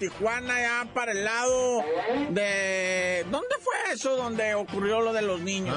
Tijuana, 0.00 0.60
ya 0.60 0.88
para 0.92 1.12
el 1.12 1.24
lado 1.24 1.84
de. 2.30 3.24
¿Dónde 3.30 3.54
fue 3.60 3.94
eso 3.94 4.16
donde 4.16 4.54
ocurrió 4.54 5.00
lo 5.00 5.12
de 5.12 5.22
los 5.22 5.40
niños? 5.40 5.76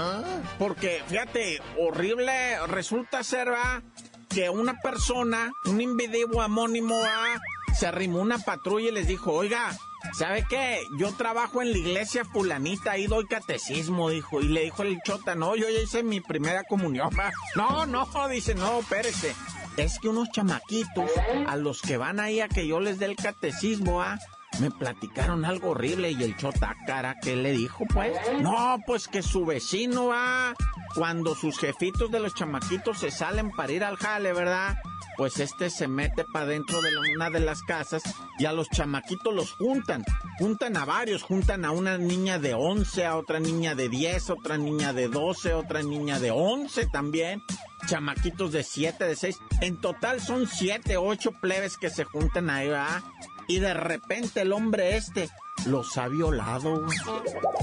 Porque, 0.58 1.03
fíjate, 1.08 1.62
horrible 1.77 2.65
resulta 2.65 3.24
ser, 3.24 3.51
va, 3.51 3.84
que 4.27 4.50
una 4.50 4.79
persona, 4.82 5.51
un 5.65 5.82
individuo 5.82 6.41
amónimo, 6.41 7.00
va, 7.00 7.39
se 7.75 7.86
arrimó 7.86 8.22
una 8.22 8.39
patrulla 8.39 8.89
y 8.89 8.91
les 8.91 9.08
dijo, 9.08 9.34
oiga, 9.34 9.77
¿Sabe 10.13 10.45
qué? 10.50 10.81
Yo 10.97 11.12
trabajo 11.13 11.62
en 11.62 11.71
la 11.71 11.77
iglesia 11.77 12.25
fulanita, 12.25 12.91
ahí 12.91 13.07
doy 13.07 13.25
catecismo, 13.25 14.09
dijo. 14.09 14.41
Y 14.41 14.47
le 14.47 14.63
dijo 14.63 14.83
el 14.83 15.00
chota, 15.03 15.35
no, 15.35 15.55
yo 15.55 15.69
ya 15.69 15.79
hice 15.79 16.03
mi 16.03 16.21
primera 16.21 16.63
comunión. 16.63 17.09
No, 17.55 17.85
no, 17.85 18.05
dice, 18.29 18.53
no, 18.55 18.79
espérese. 18.79 19.33
es 19.77 20.00
que 20.00 20.09
unos 20.09 20.29
chamaquitos 20.31 21.09
a 21.47 21.55
los 21.55 21.81
que 21.81 21.97
van 21.97 22.19
ahí 22.19 22.41
a 22.41 22.47
que 22.50 22.67
yo 22.67 22.79
les 22.79 23.00
dé 23.00 23.05
el 23.05 23.15
catecismo, 23.15 24.01
¿ah? 24.01 24.19
Me 24.59 24.71
platicaron 24.71 25.45
algo 25.45 25.71
horrible 25.71 26.12
y 26.12 26.24
el 26.24 26.35
chota 26.38 26.75
cara, 26.85 27.15
¿qué 27.21 27.35
le 27.35 27.51
dijo 27.51 27.85
pues? 27.93 28.17
No, 28.41 28.77
pues 28.85 29.07
que 29.07 29.21
su 29.21 29.45
vecino 29.45 30.07
va, 30.07 30.53
cuando 30.95 31.35
sus 31.35 31.57
jefitos 31.57 32.12
de 32.12 32.19
los 32.19 32.33
chamaquitos 32.33 33.00
se 33.00 33.12
salen 33.12 33.51
para 33.51 33.71
ir 33.71 33.83
al 33.83 33.97
jale, 33.97 34.33
¿verdad? 34.33 34.77
Pues 35.17 35.39
este 35.39 35.69
se 35.69 35.88
mete 35.88 36.25
para 36.25 36.45
dentro 36.45 36.81
de 36.81 36.91
una 37.15 37.29
de 37.29 37.39
las 37.39 37.62
casas 37.63 38.03
y 38.38 38.45
a 38.45 38.53
los 38.53 38.69
chamaquitos 38.69 39.33
los 39.33 39.51
juntan. 39.53 40.03
Juntan 40.39 40.75
a 40.77 40.85
varios, 40.85 41.24
juntan 41.24 41.63
a 41.63 41.71
una 41.71 41.97
niña 41.97 42.38
de 42.38 42.53
11, 42.53 43.05
a 43.05 43.15
otra 43.15 43.39
niña 43.39 43.75
de 43.75 43.88
10, 43.88 44.29
otra 44.29 44.57
niña 44.57 44.91
de 44.93 45.07
12, 45.07 45.53
otra 45.53 45.83
niña 45.83 46.19
de 46.19 46.31
11 46.31 46.88
también 46.88 47.43
chamaquitos 47.86 48.51
de 48.51 48.63
7, 48.63 49.06
de 49.06 49.15
6. 49.15 49.38
En 49.62 49.77
total 49.77 50.22
son 50.22 50.48
7, 50.48 50.98
8 50.98 51.32
plebes 51.42 51.77
que 51.77 51.89
se 51.89 52.04
juntan 52.04 52.50
ahí, 52.50 52.68
¿verdad? 52.68 53.04
Y 53.48 53.60
de 53.60 53.74
repente 53.74 54.42
el 54.42 54.54
hombre 54.54 54.98
este 54.98 55.30
los 55.65 55.98
ha 55.98 56.08
violado, 56.08 56.86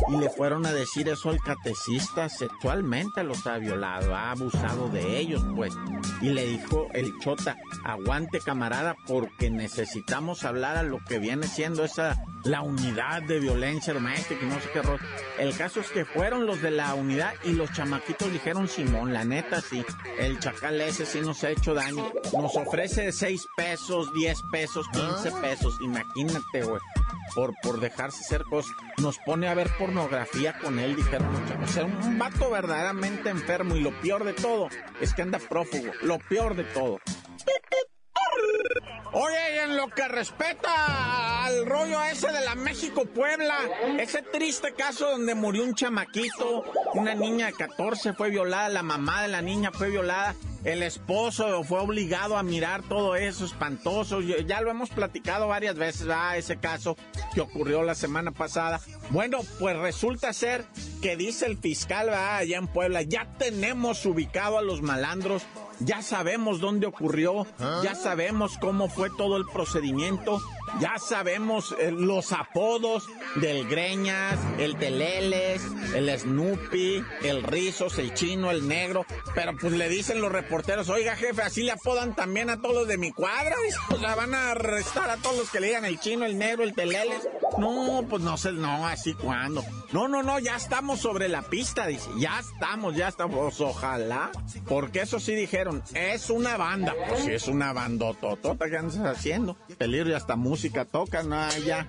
Y 0.09 0.17
le 0.17 0.29
fueron 0.31 0.67
a 0.67 0.73
decir 0.73 1.09
eso 1.09 1.31
al 1.31 1.41
catecista, 1.41 2.29
sexualmente 2.29 3.23
los 3.23 3.47
ha 3.47 3.59
violado, 3.59 4.15
ha 4.15 4.33
abusado 4.33 4.89
de 4.89 5.19
ellos, 5.19 5.45
pues. 5.55 5.73
Y 6.21 6.31
le 6.31 6.47
dijo 6.47 6.89
el 6.95 7.13
chota, 7.21 7.57
aguante 7.85 8.41
camarada, 8.41 8.97
porque 9.07 9.51
necesitamos 9.51 10.45
hablar 10.45 10.77
a 10.77 10.83
lo 10.83 10.99
que 11.05 11.19
viene 11.19 11.47
siendo 11.47 11.85
esa, 11.85 12.17
la 12.45 12.63
unidad 12.63 13.23
de 13.23 13.41
violencia 13.41 13.95
doméstica 13.95 14.41
y 14.43 14.47
no 14.47 14.61
sé 14.61 14.69
qué 14.73 14.83
rollo. 14.83 15.03
El 15.39 15.57
caso 15.57 15.81
es 15.81 15.89
que 15.91 16.05
fueron 16.05 16.47
los 16.47 16.61
de 16.63 16.71
la 16.71 16.95
unidad 16.95 17.35
y 17.45 17.53
los 17.53 17.73
chamaquitos 17.73 18.33
dijeron, 18.33 18.69
Simón, 18.69 19.13
la 19.13 19.25
neta 19.25 19.61
sí, 19.61 19.85
el 20.19 20.39
chacal 20.39 20.81
ese 20.81 21.07
sí 21.07 21.21
nos 21.21 21.43
ha 21.45 21.51
hecho 21.51 21.75
daño. 21.75 22.13
Nos 22.33 22.57
ofrece 22.57 23.13
6 23.13 23.47
pesos, 23.57 24.13
10 24.15 24.43
pesos, 24.51 24.87
15 24.93 25.33
pesos, 25.41 25.79
imagínate, 25.81 26.63
güey 26.63 26.81
por, 27.35 27.55
por 27.63 27.81
dejarse 27.81 28.23
ser 28.23 28.45
cosas. 28.45 28.73
Nos 28.99 29.19
pone 29.19 29.49
a 29.49 29.55
ver 29.55 29.71
pornografía 29.79 30.59
con 30.59 30.79
él, 30.79 30.97
dijeron. 30.97 31.29
O 31.63 31.67
sea, 31.67 31.85
un 31.85 32.19
vato 32.19 32.51
verdaderamente 32.51 33.31
enfermo 33.31 33.77
y 33.77 33.81
lo 33.81 33.93
peor 34.01 34.25
de 34.25 34.33
todo 34.33 34.69
es 35.01 35.15
que 35.15 35.23
anda 35.23 35.39
prófugo. 35.39 35.93
Lo 36.03 36.19
peor 36.19 36.55
de 36.55 36.65
todo. 36.65 36.99
Oye, 39.15 39.57
y 39.57 39.59
en 39.59 39.77
lo 39.77 39.89
que 39.89 40.09
respeta 40.09 41.45
al 41.45 41.67
rollo 41.67 42.03
ese 42.05 42.29
de 42.29 42.45
la 42.45 42.55
México-Puebla, 42.55 43.57
ese 43.99 44.23
triste 44.23 44.73
caso 44.73 45.11
donde 45.11 45.35
murió 45.35 45.65
un 45.65 45.75
chamaquito, 45.75 46.65
una 46.95 47.15
niña 47.15 47.47
de 47.47 47.53
14 47.53 48.15
fue 48.15 48.31
violada, 48.31 48.71
la 48.71 48.83
mamá 48.83 49.21
de 49.21 49.29
la 49.29 49.43
niña 49.43 49.71
fue 49.71 49.91
violada, 49.91 50.35
el 50.65 50.83
esposo 50.83 51.65
fue 51.65 51.81
obligado 51.81 52.37
a 52.37 52.43
mirar 52.43 52.83
todo 52.83 53.17
eso 53.17 53.45
espantoso. 53.45 54.21
Ya 54.21 54.61
lo 54.61 54.71
hemos 54.71 54.91
platicado 54.91 55.49
varias 55.49 55.75
veces, 55.75 56.09
ah, 56.11 56.37
ese 56.37 56.57
caso 56.57 56.97
que 57.35 57.41
ocurrió 57.41 57.83
la 57.83 57.95
semana 57.95 58.31
pasada. 58.31 58.81
Bueno, 59.11 59.41
pues 59.59 59.77
resulta 59.77 60.33
ser 60.33 60.65
que 61.03 61.17
dice 61.17 61.47
el 61.47 61.59
fiscal 61.59 62.09
allá 62.11 62.59
en 62.59 62.69
Puebla, 62.69 63.03
ya 63.03 63.27
tenemos 63.39 64.07
ubicado 64.07 64.57
a 64.57 64.63
los 64.63 64.83
malandros, 64.83 65.43
ya 65.81 66.03
sabemos 66.03 66.61
dónde 66.61 66.87
ocurrió, 66.87 67.47
ya 67.83 67.95
sabemos 67.95 68.59
cómo 68.61 68.89
fue 68.89 69.11
todo 69.11 69.37
el 69.37 69.45
procedimiento 69.47 70.41
ya 70.81 70.99
sabemos 70.99 71.75
eh, 71.79 71.91
los 71.93 72.33
apodos 72.33 73.07
del 73.37 73.69
Greñas, 73.69 74.39
el 74.59 74.77
Teleles, 74.77 75.63
el 75.95 76.19
Snoopy, 76.19 77.05
el 77.23 77.43
Rizos, 77.43 77.99
el 77.99 78.15
Chino, 78.15 78.51
el 78.51 78.67
Negro. 78.67 79.05
Pero 79.35 79.57
pues 79.57 79.73
le 79.73 79.89
dicen 79.89 80.21
los 80.21 80.33
reporteros, 80.33 80.89
oiga 80.89 81.17
jefe, 81.17 81.43
así 81.43 81.63
le 81.63 81.73
apodan 81.73 82.15
también 82.15 82.51
a 82.51 82.61
todos 82.61 82.75
los 82.75 82.89
de 82.89 82.99
mi 82.99 83.13
cuadra. 83.13 83.55
O 83.91 83.99
sea, 83.99 84.15
van 84.15 84.35
a 84.35 84.53
arrestar 84.53 85.11
a 85.11 85.17
todos 85.17 85.37
los 85.37 85.51
que 85.51 85.61
le 85.61 85.69
digan 85.69 85.85
el 85.85 86.01
Chino, 86.01 86.25
el 86.25 86.39
Negro, 86.39 86.65
el 86.65 86.75
Teleles. 86.75 87.29
No, 87.59 88.05
pues 88.09 88.23
no 88.23 88.37
sé, 88.37 88.53
no, 88.53 88.87
así 88.87 89.13
cuando. 89.15 89.63
No, 89.93 90.09
no, 90.09 90.23
no, 90.23 90.39
ya 90.39 90.57
estamos 90.57 91.01
sobre 91.01 91.29
la 91.29 91.43
pista, 91.43 91.87
dice. 91.87 92.09
Ya 92.19 92.41
estamos, 92.41 92.97
ya 92.97 93.09
estamos. 93.09 93.61
Ojalá. 93.61 94.31
Porque 94.67 95.03
eso 95.03 95.21
sí 95.21 95.35
dijeron, 95.35 95.83
es 95.95 96.31
una 96.31 96.57
banda. 96.57 96.95
Pues 97.09 97.25
sí, 97.25 97.33
es 97.33 97.47
una 97.47 97.73
bandototota 97.75 98.71
que 98.71 98.79
andas 98.79 98.97
haciendo. 98.99 99.57
Peligro 99.77 100.11
y 100.11 100.15
hasta 100.15 100.35
música 100.35 100.62
música 100.63 100.85
toca, 100.85 101.25
no, 101.25 101.49
ya. 101.67 101.89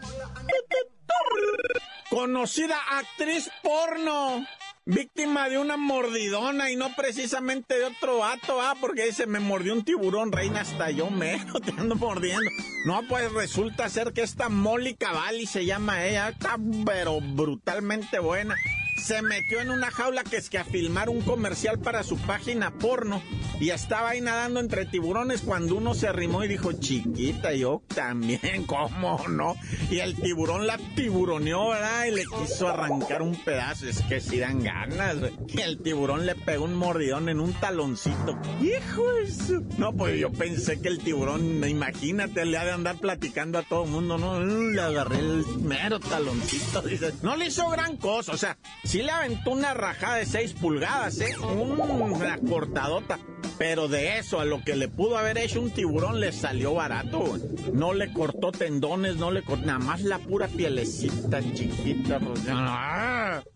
Conocida 2.09 2.75
actriz 2.89 3.51
porno. 3.61 4.47
Víctima 4.85 5.47
de 5.47 5.59
una 5.59 5.77
mordidona 5.77 6.71
y 6.71 6.75
no 6.75 6.93
precisamente 6.95 7.77
de 7.77 7.85
otro 7.85 8.17
vato, 8.17 8.61
ah, 8.63 8.75
porque 8.81 9.05
dice, 9.05 9.27
me 9.27 9.39
mordió 9.39 9.73
un 9.73 9.85
tiburón, 9.85 10.31
reina, 10.31 10.61
hasta 10.61 10.89
yo 10.89 11.11
me 11.11 11.39
te 11.65 11.71
ando 11.79 11.95
mordiendo. 11.95 12.49
No, 12.85 13.03
pues 13.07 13.31
resulta 13.31 13.87
ser 13.89 14.11
que 14.11 14.23
esta 14.23 14.49
Molly 14.49 14.95
Cavalli 14.95 15.45
se 15.45 15.65
llama 15.65 16.03
ella, 16.05 16.29
está 16.29 16.57
pero 16.83 17.21
brutalmente 17.21 18.17
buena 18.17 18.55
se 19.03 19.21
metió 19.21 19.59
en 19.59 19.69
una 19.69 19.91
jaula 19.91 20.23
que 20.23 20.37
es 20.37 20.49
que 20.49 20.57
a 20.57 20.63
filmar 20.63 21.09
un 21.09 21.19
comercial 21.21 21.77
para 21.77 22.03
su 22.03 22.17
página 22.17 22.71
porno 22.71 23.21
y 23.59 23.69
estaba 23.71 24.09
ahí 24.09 24.21
nadando 24.21 24.61
entre 24.61 24.85
tiburones 24.85 25.41
cuando 25.41 25.75
uno 25.75 25.93
se 25.93 26.07
arrimó 26.07 26.43
y 26.43 26.47
dijo, 26.47 26.71
chiquita, 26.71 27.53
yo 27.53 27.81
también, 27.93 28.63
¿cómo 28.67 29.19
no? 29.27 29.55
Y 29.91 29.99
el 29.99 30.15
tiburón 30.15 30.67
la 30.67 30.77
tiburoneó, 30.95 31.69
¿verdad? 31.69 32.05
Y 32.05 32.11
le 32.11 32.23
quiso 32.25 32.69
arrancar 32.69 33.21
un 33.21 33.35
pedazo, 33.35 33.87
es 33.87 34.01
que 34.03 34.21
si 34.21 34.39
dan 34.39 34.63
ganas, 34.63 35.17
Y 35.49 35.59
el 35.59 35.79
tiburón 35.79 36.25
le 36.25 36.35
pegó 36.35 36.63
un 36.63 36.75
mordidón 36.75 37.27
en 37.27 37.41
un 37.41 37.53
taloncito. 37.53 38.39
¡Hijo 38.61 39.17
eso! 39.17 39.61
No, 39.77 39.93
pues 39.93 40.17
yo 40.17 40.31
pensé 40.31 40.79
que 40.79 40.87
el 40.87 40.99
tiburón, 40.99 41.67
imagínate, 41.67 42.45
le 42.45 42.57
ha 42.57 42.65
de 42.65 42.71
andar 42.71 42.97
platicando 42.99 43.59
a 43.59 43.63
todo 43.63 43.83
el 43.83 43.91
mundo, 43.91 44.17
¿no? 44.17 44.41
Le 44.43 44.81
agarré 44.81 45.19
el 45.19 45.45
mero 45.61 45.99
taloncito, 45.99 46.81
dice. 46.81 47.13
No 47.21 47.35
le 47.35 47.47
hizo 47.47 47.69
gran 47.69 47.97
cosa, 47.97 48.31
o 48.31 48.37
sea, 48.37 48.57
Sí 48.93 49.01
le 49.01 49.09
aventó 49.09 49.49
una 49.49 49.73
rajada 49.73 50.17
de 50.17 50.27
6 50.27 50.53
pulgadas, 50.53 51.19
¿eh? 51.19 51.35
Una 51.39 52.37
cortadota. 52.37 53.17
Pero 53.57 53.87
de 53.87 54.19
eso 54.19 54.39
a 54.39 54.45
lo 54.45 54.63
que 54.63 54.75
le 54.75 54.87
pudo 54.87 55.17
haber 55.17 55.39
hecho 55.39 55.61
un 55.61 55.71
tiburón 55.71 56.19
le 56.19 56.31
salió 56.31 56.75
barato. 56.75 57.39
No 57.73 57.95
le 57.95 58.13
cortó 58.13 58.51
tendones, 58.51 59.15
no 59.15 59.31
le 59.31 59.41
cortó 59.41 59.65
nada 59.65 59.79
más 59.79 60.03
la 60.03 60.19
pura 60.19 60.47
pielecita 60.47 61.41
chiquita. 61.41 62.19
Pues, 62.19 62.41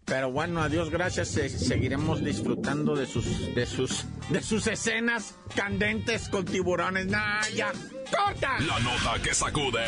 pero 0.05 0.31
bueno, 0.31 0.63
a 0.63 0.69
Dios 0.69 0.89
gracias, 0.89 1.27
seguiremos 1.27 2.23
disfrutando 2.23 2.95
de 2.95 3.05
sus, 3.05 3.53
de 3.53 3.67
sus, 3.67 4.05
de 4.29 4.41
sus 4.41 4.65
escenas 4.65 5.35
candentes 5.55 6.29
con 6.29 6.45
tiburones. 6.45 7.05
Nah, 7.05 7.47
ya, 7.53 7.71
corta. 8.09 8.57
La 8.61 8.79
nota 8.79 9.21
que 9.21 9.35
sacude. 9.35 9.85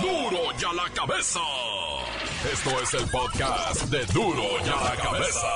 Duro, 0.00 0.30
duro 0.30 0.58
ya 0.58 0.72
la 0.72 0.88
cabeza. 0.94 1.40
Esto 2.42 2.70
es 2.80 2.94
el 2.94 3.06
podcast 3.10 3.82
de 3.90 4.06
Duro 4.14 4.42
y 4.64 4.68
a 4.68 4.82
la 4.82 4.96
Cabeza. 4.96 5.46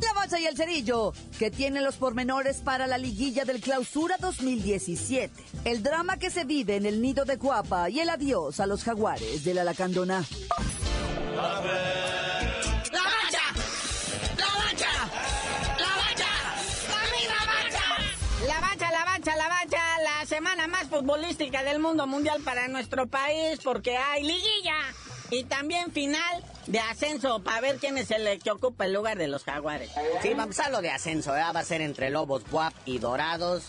La 0.00 0.12
Bacha 0.14 0.38
y 0.38 0.46
el 0.46 0.56
Cerillo, 0.56 1.12
que 1.36 1.50
tiene 1.50 1.82
los 1.82 1.96
pormenores 1.96 2.58
para 2.58 2.86
la 2.86 2.96
liguilla 2.96 3.44
del 3.44 3.60
Clausura 3.60 4.18
2017. 4.20 5.34
El 5.64 5.82
drama 5.82 6.16
que 6.18 6.30
se 6.30 6.44
vive 6.44 6.76
en 6.76 6.86
el 6.86 7.02
nido 7.02 7.24
de 7.24 7.36
Guapa 7.36 7.90
y 7.90 7.98
el 7.98 8.08
adiós 8.08 8.60
a 8.60 8.66
los 8.66 8.84
jaguares 8.84 9.42
de 9.42 9.54
la 9.54 9.64
Lacandona. 9.64 10.24
Futbolística 20.88 21.62
del 21.62 21.78
mundo 21.78 22.06
mundial 22.06 22.40
para 22.42 22.66
nuestro 22.68 23.06
país 23.06 23.60
porque 23.62 23.96
hay 23.96 24.22
liguilla 24.22 24.76
y 25.30 25.44
también 25.44 25.92
final 25.92 26.44
de 26.66 26.80
ascenso 26.80 27.42
para 27.42 27.60
ver 27.60 27.76
quién 27.76 27.98
es 27.98 28.10
el 28.10 28.42
que 28.42 28.50
ocupa 28.50 28.86
el 28.86 28.94
lugar 28.94 29.18
de 29.18 29.28
los 29.28 29.44
jaguares. 29.44 29.90
Sí, 30.22 30.32
vamos 30.34 30.58
a 30.58 30.70
lo 30.70 30.80
de 30.80 30.90
ascenso, 30.90 31.36
¿eh? 31.36 31.42
va 31.54 31.60
a 31.60 31.64
ser 31.64 31.82
entre 31.82 32.10
Lobos 32.10 32.44
Guap 32.50 32.72
y 32.86 32.98
Dorados. 32.98 33.64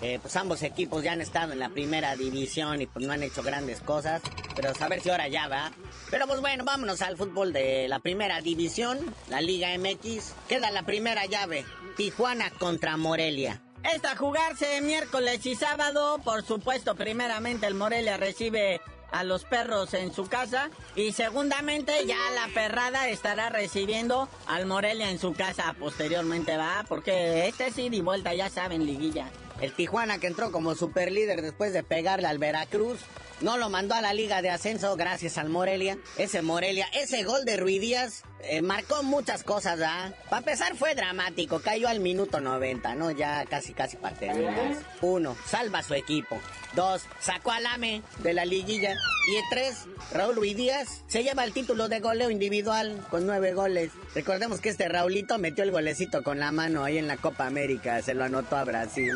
Eh, 0.00 0.18
pues 0.20 0.34
ambos 0.36 0.62
equipos 0.62 1.02
ya 1.04 1.12
han 1.12 1.20
estado 1.20 1.52
en 1.52 1.60
la 1.60 1.68
primera 1.68 2.16
división 2.16 2.82
y 2.82 2.86
pues 2.86 3.06
no 3.06 3.12
han 3.12 3.22
hecho 3.22 3.42
grandes 3.42 3.80
cosas, 3.80 4.20
pero 4.56 4.72
a 4.78 4.88
ver 4.88 5.00
si 5.00 5.10
ahora 5.10 5.28
ya 5.28 5.46
va. 5.48 5.70
Pero 6.10 6.26
pues 6.26 6.40
bueno, 6.40 6.64
vámonos 6.64 7.00
al 7.00 7.16
fútbol 7.16 7.52
de 7.52 7.86
la 7.88 8.00
primera 8.00 8.40
división, 8.40 8.98
la 9.28 9.40
Liga 9.40 9.68
MX. 9.78 10.34
Queda 10.48 10.70
la 10.70 10.82
primera 10.82 11.24
llave, 11.26 11.64
Tijuana 11.96 12.50
contra 12.50 12.96
Morelia. 12.96 13.62
Esta 13.92 14.16
jugarse 14.16 14.80
miércoles 14.80 15.44
y 15.44 15.54
sábado. 15.54 16.18
Por 16.24 16.42
supuesto, 16.42 16.94
primeramente 16.94 17.66
el 17.66 17.74
Morelia 17.74 18.16
recibe 18.16 18.80
a 19.10 19.22
los 19.22 19.44
perros 19.44 19.94
en 19.94 20.12
su 20.12 20.26
casa 20.26 20.70
y 20.96 21.12
segundamente 21.12 21.92
ya 22.06 22.18
la 22.34 22.52
perrada 22.52 23.08
estará 23.08 23.48
recibiendo 23.48 24.28
al 24.46 24.66
Morelia 24.66 25.10
en 25.10 25.20
su 25.20 25.34
casa 25.34 25.72
posteriormente 25.78 26.56
va 26.56 26.84
porque 26.88 27.46
este 27.46 27.70
sí 27.70 27.90
de 27.90 28.02
vuelta 28.02 28.34
ya 28.34 28.50
saben 28.50 28.84
liguilla 28.84 29.30
el 29.60 29.72
Tijuana 29.72 30.18
que 30.18 30.26
entró 30.26 30.50
como 30.50 30.74
super 30.74 31.12
líder 31.12 31.42
después 31.42 31.72
de 31.72 31.84
pegarle 31.84 32.26
al 32.26 32.38
Veracruz 32.38 32.98
no 33.40 33.56
lo 33.56 33.70
mandó 33.70 33.94
a 33.94 34.00
la 34.00 34.14
Liga 34.14 34.42
de 34.42 34.50
Ascenso 34.50 34.96
gracias 34.96 35.38
al 35.38 35.48
Morelia. 35.48 35.98
Ese 36.18 36.42
Morelia, 36.42 36.86
ese 36.92 37.22
gol 37.24 37.44
de 37.44 37.56
Ruidías 37.56 38.24
eh, 38.46 38.60
marcó 38.60 39.02
muchas 39.02 39.42
cosas, 39.42 39.78
¿verdad? 39.78 40.14
Para 40.28 40.38
empezar 40.38 40.76
fue 40.76 40.94
dramático, 40.94 41.60
cayó 41.60 41.88
al 41.88 42.00
minuto 42.00 42.40
90, 42.40 42.94
¿no? 42.94 43.10
Ya 43.10 43.44
casi, 43.46 43.72
casi 43.72 43.96
para 43.96 44.14
terminar. 44.16 44.76
Uno, 45.00 45.36
salva 45.46 45.78
a 45.78 45.82
su 45.82 45.94
equipo. 45.94 46.38
Dos, 46.74 47.02
sacó 47.20 47.52
al 47.52 47.66
AME 47.66 48.02
de 48.18 48.32
la 48.34 48.44
liguilla. 48.44 48.94
Y 49.26 49.36
tres, 49.48 49.86
Raúl 50.12 50.36
Ruiz 50.36 50.56
Díaz 50.56 51.02
se 51.06 51.22
lleva 51.22 51.44
el 51.44 51.52
título 51.52 51.88
de 51.88 52.00
goleo 52.00 52.30
individual 52.30 53.02
con 53.10 53.24
nueve 53.26 53.54
goles. 53.54 53.92
Recordemos 54.14 54.60
que 54.60 54.68
este 54.68 54.88
Raulito 54.88 55.38
metió 55.38 55.64
el 55.64 55.70
golecito 55.70 56.22
con 56.22 56.38
la 56.38 56.52
mano 56.52 56.84
ahí 56.84 56.98
en 56.98 57.06
la 57.06 57.16
Copa 57.16 57.46
América, 57.46 58.02
se 58.02 58.12
lo 58.12 58.24
anotó 58.24 58.56
a 58.56 58.64
Brasil. 58.64 59.12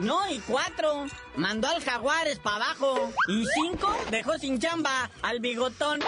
No, 0.00 0.30
y 0.30 0.38
cuatro, 0.40 1.06
mandó 1.36 1.68
al 1.68 1.82
Jaguares 1.82 2.38
para 2.38 2.56
abajo. 2.56 3.11
Y 3.28 3.44
cinco, 3.54 3.94
dejó 4.10 4.38
sin 4.38 4.58
chamba 4.58 5.10
al 5.22 5.40
bigotón. 5.40 6.00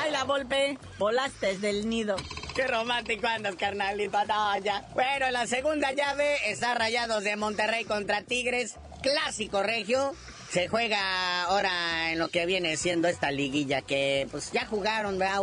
Ay, 0.00 0.10
la 0.10 0.24
golpe, 0.24 0.78
volaste 0.98 1.58
del 1.58 1.88
nido. 1.88 2.16
Qué 2.54 2.66
romántico 2.66 3.26
andas, 3.26 3.54
carnalito. 3.56 4.18
No, 4.26 4.58
ya. 4.58 4.86
Bueno, 4.94 5.30
la 5.30 5.46
segunda 5.46 5.92
llave 5.92 6.50
está 6.50 6.74
Rayados 6.74 7.22
de 7.24 7.36
Monterrey 7.36 7.84
contra 7.84 8.22
Tigres. 8.22 8.76
Clásico 9.02 9.62
regio. 9.62 10.14
Se 10.50 10.66
juega 10.66 11.42
ahora 11.44 12.10
en 12.10 12.18
lo 12.18 12.28
que 12.28 12.46
viene 12.46 12.76
siendo 12.76 13.06
esta 13.06 13.30
liguilla 13.30 13.82
que 13.82 14.26
pues 14.30 14.50
ya 14.50 14.66
jugaron, 14.66 15.18
¿verdad? 15.18 15.42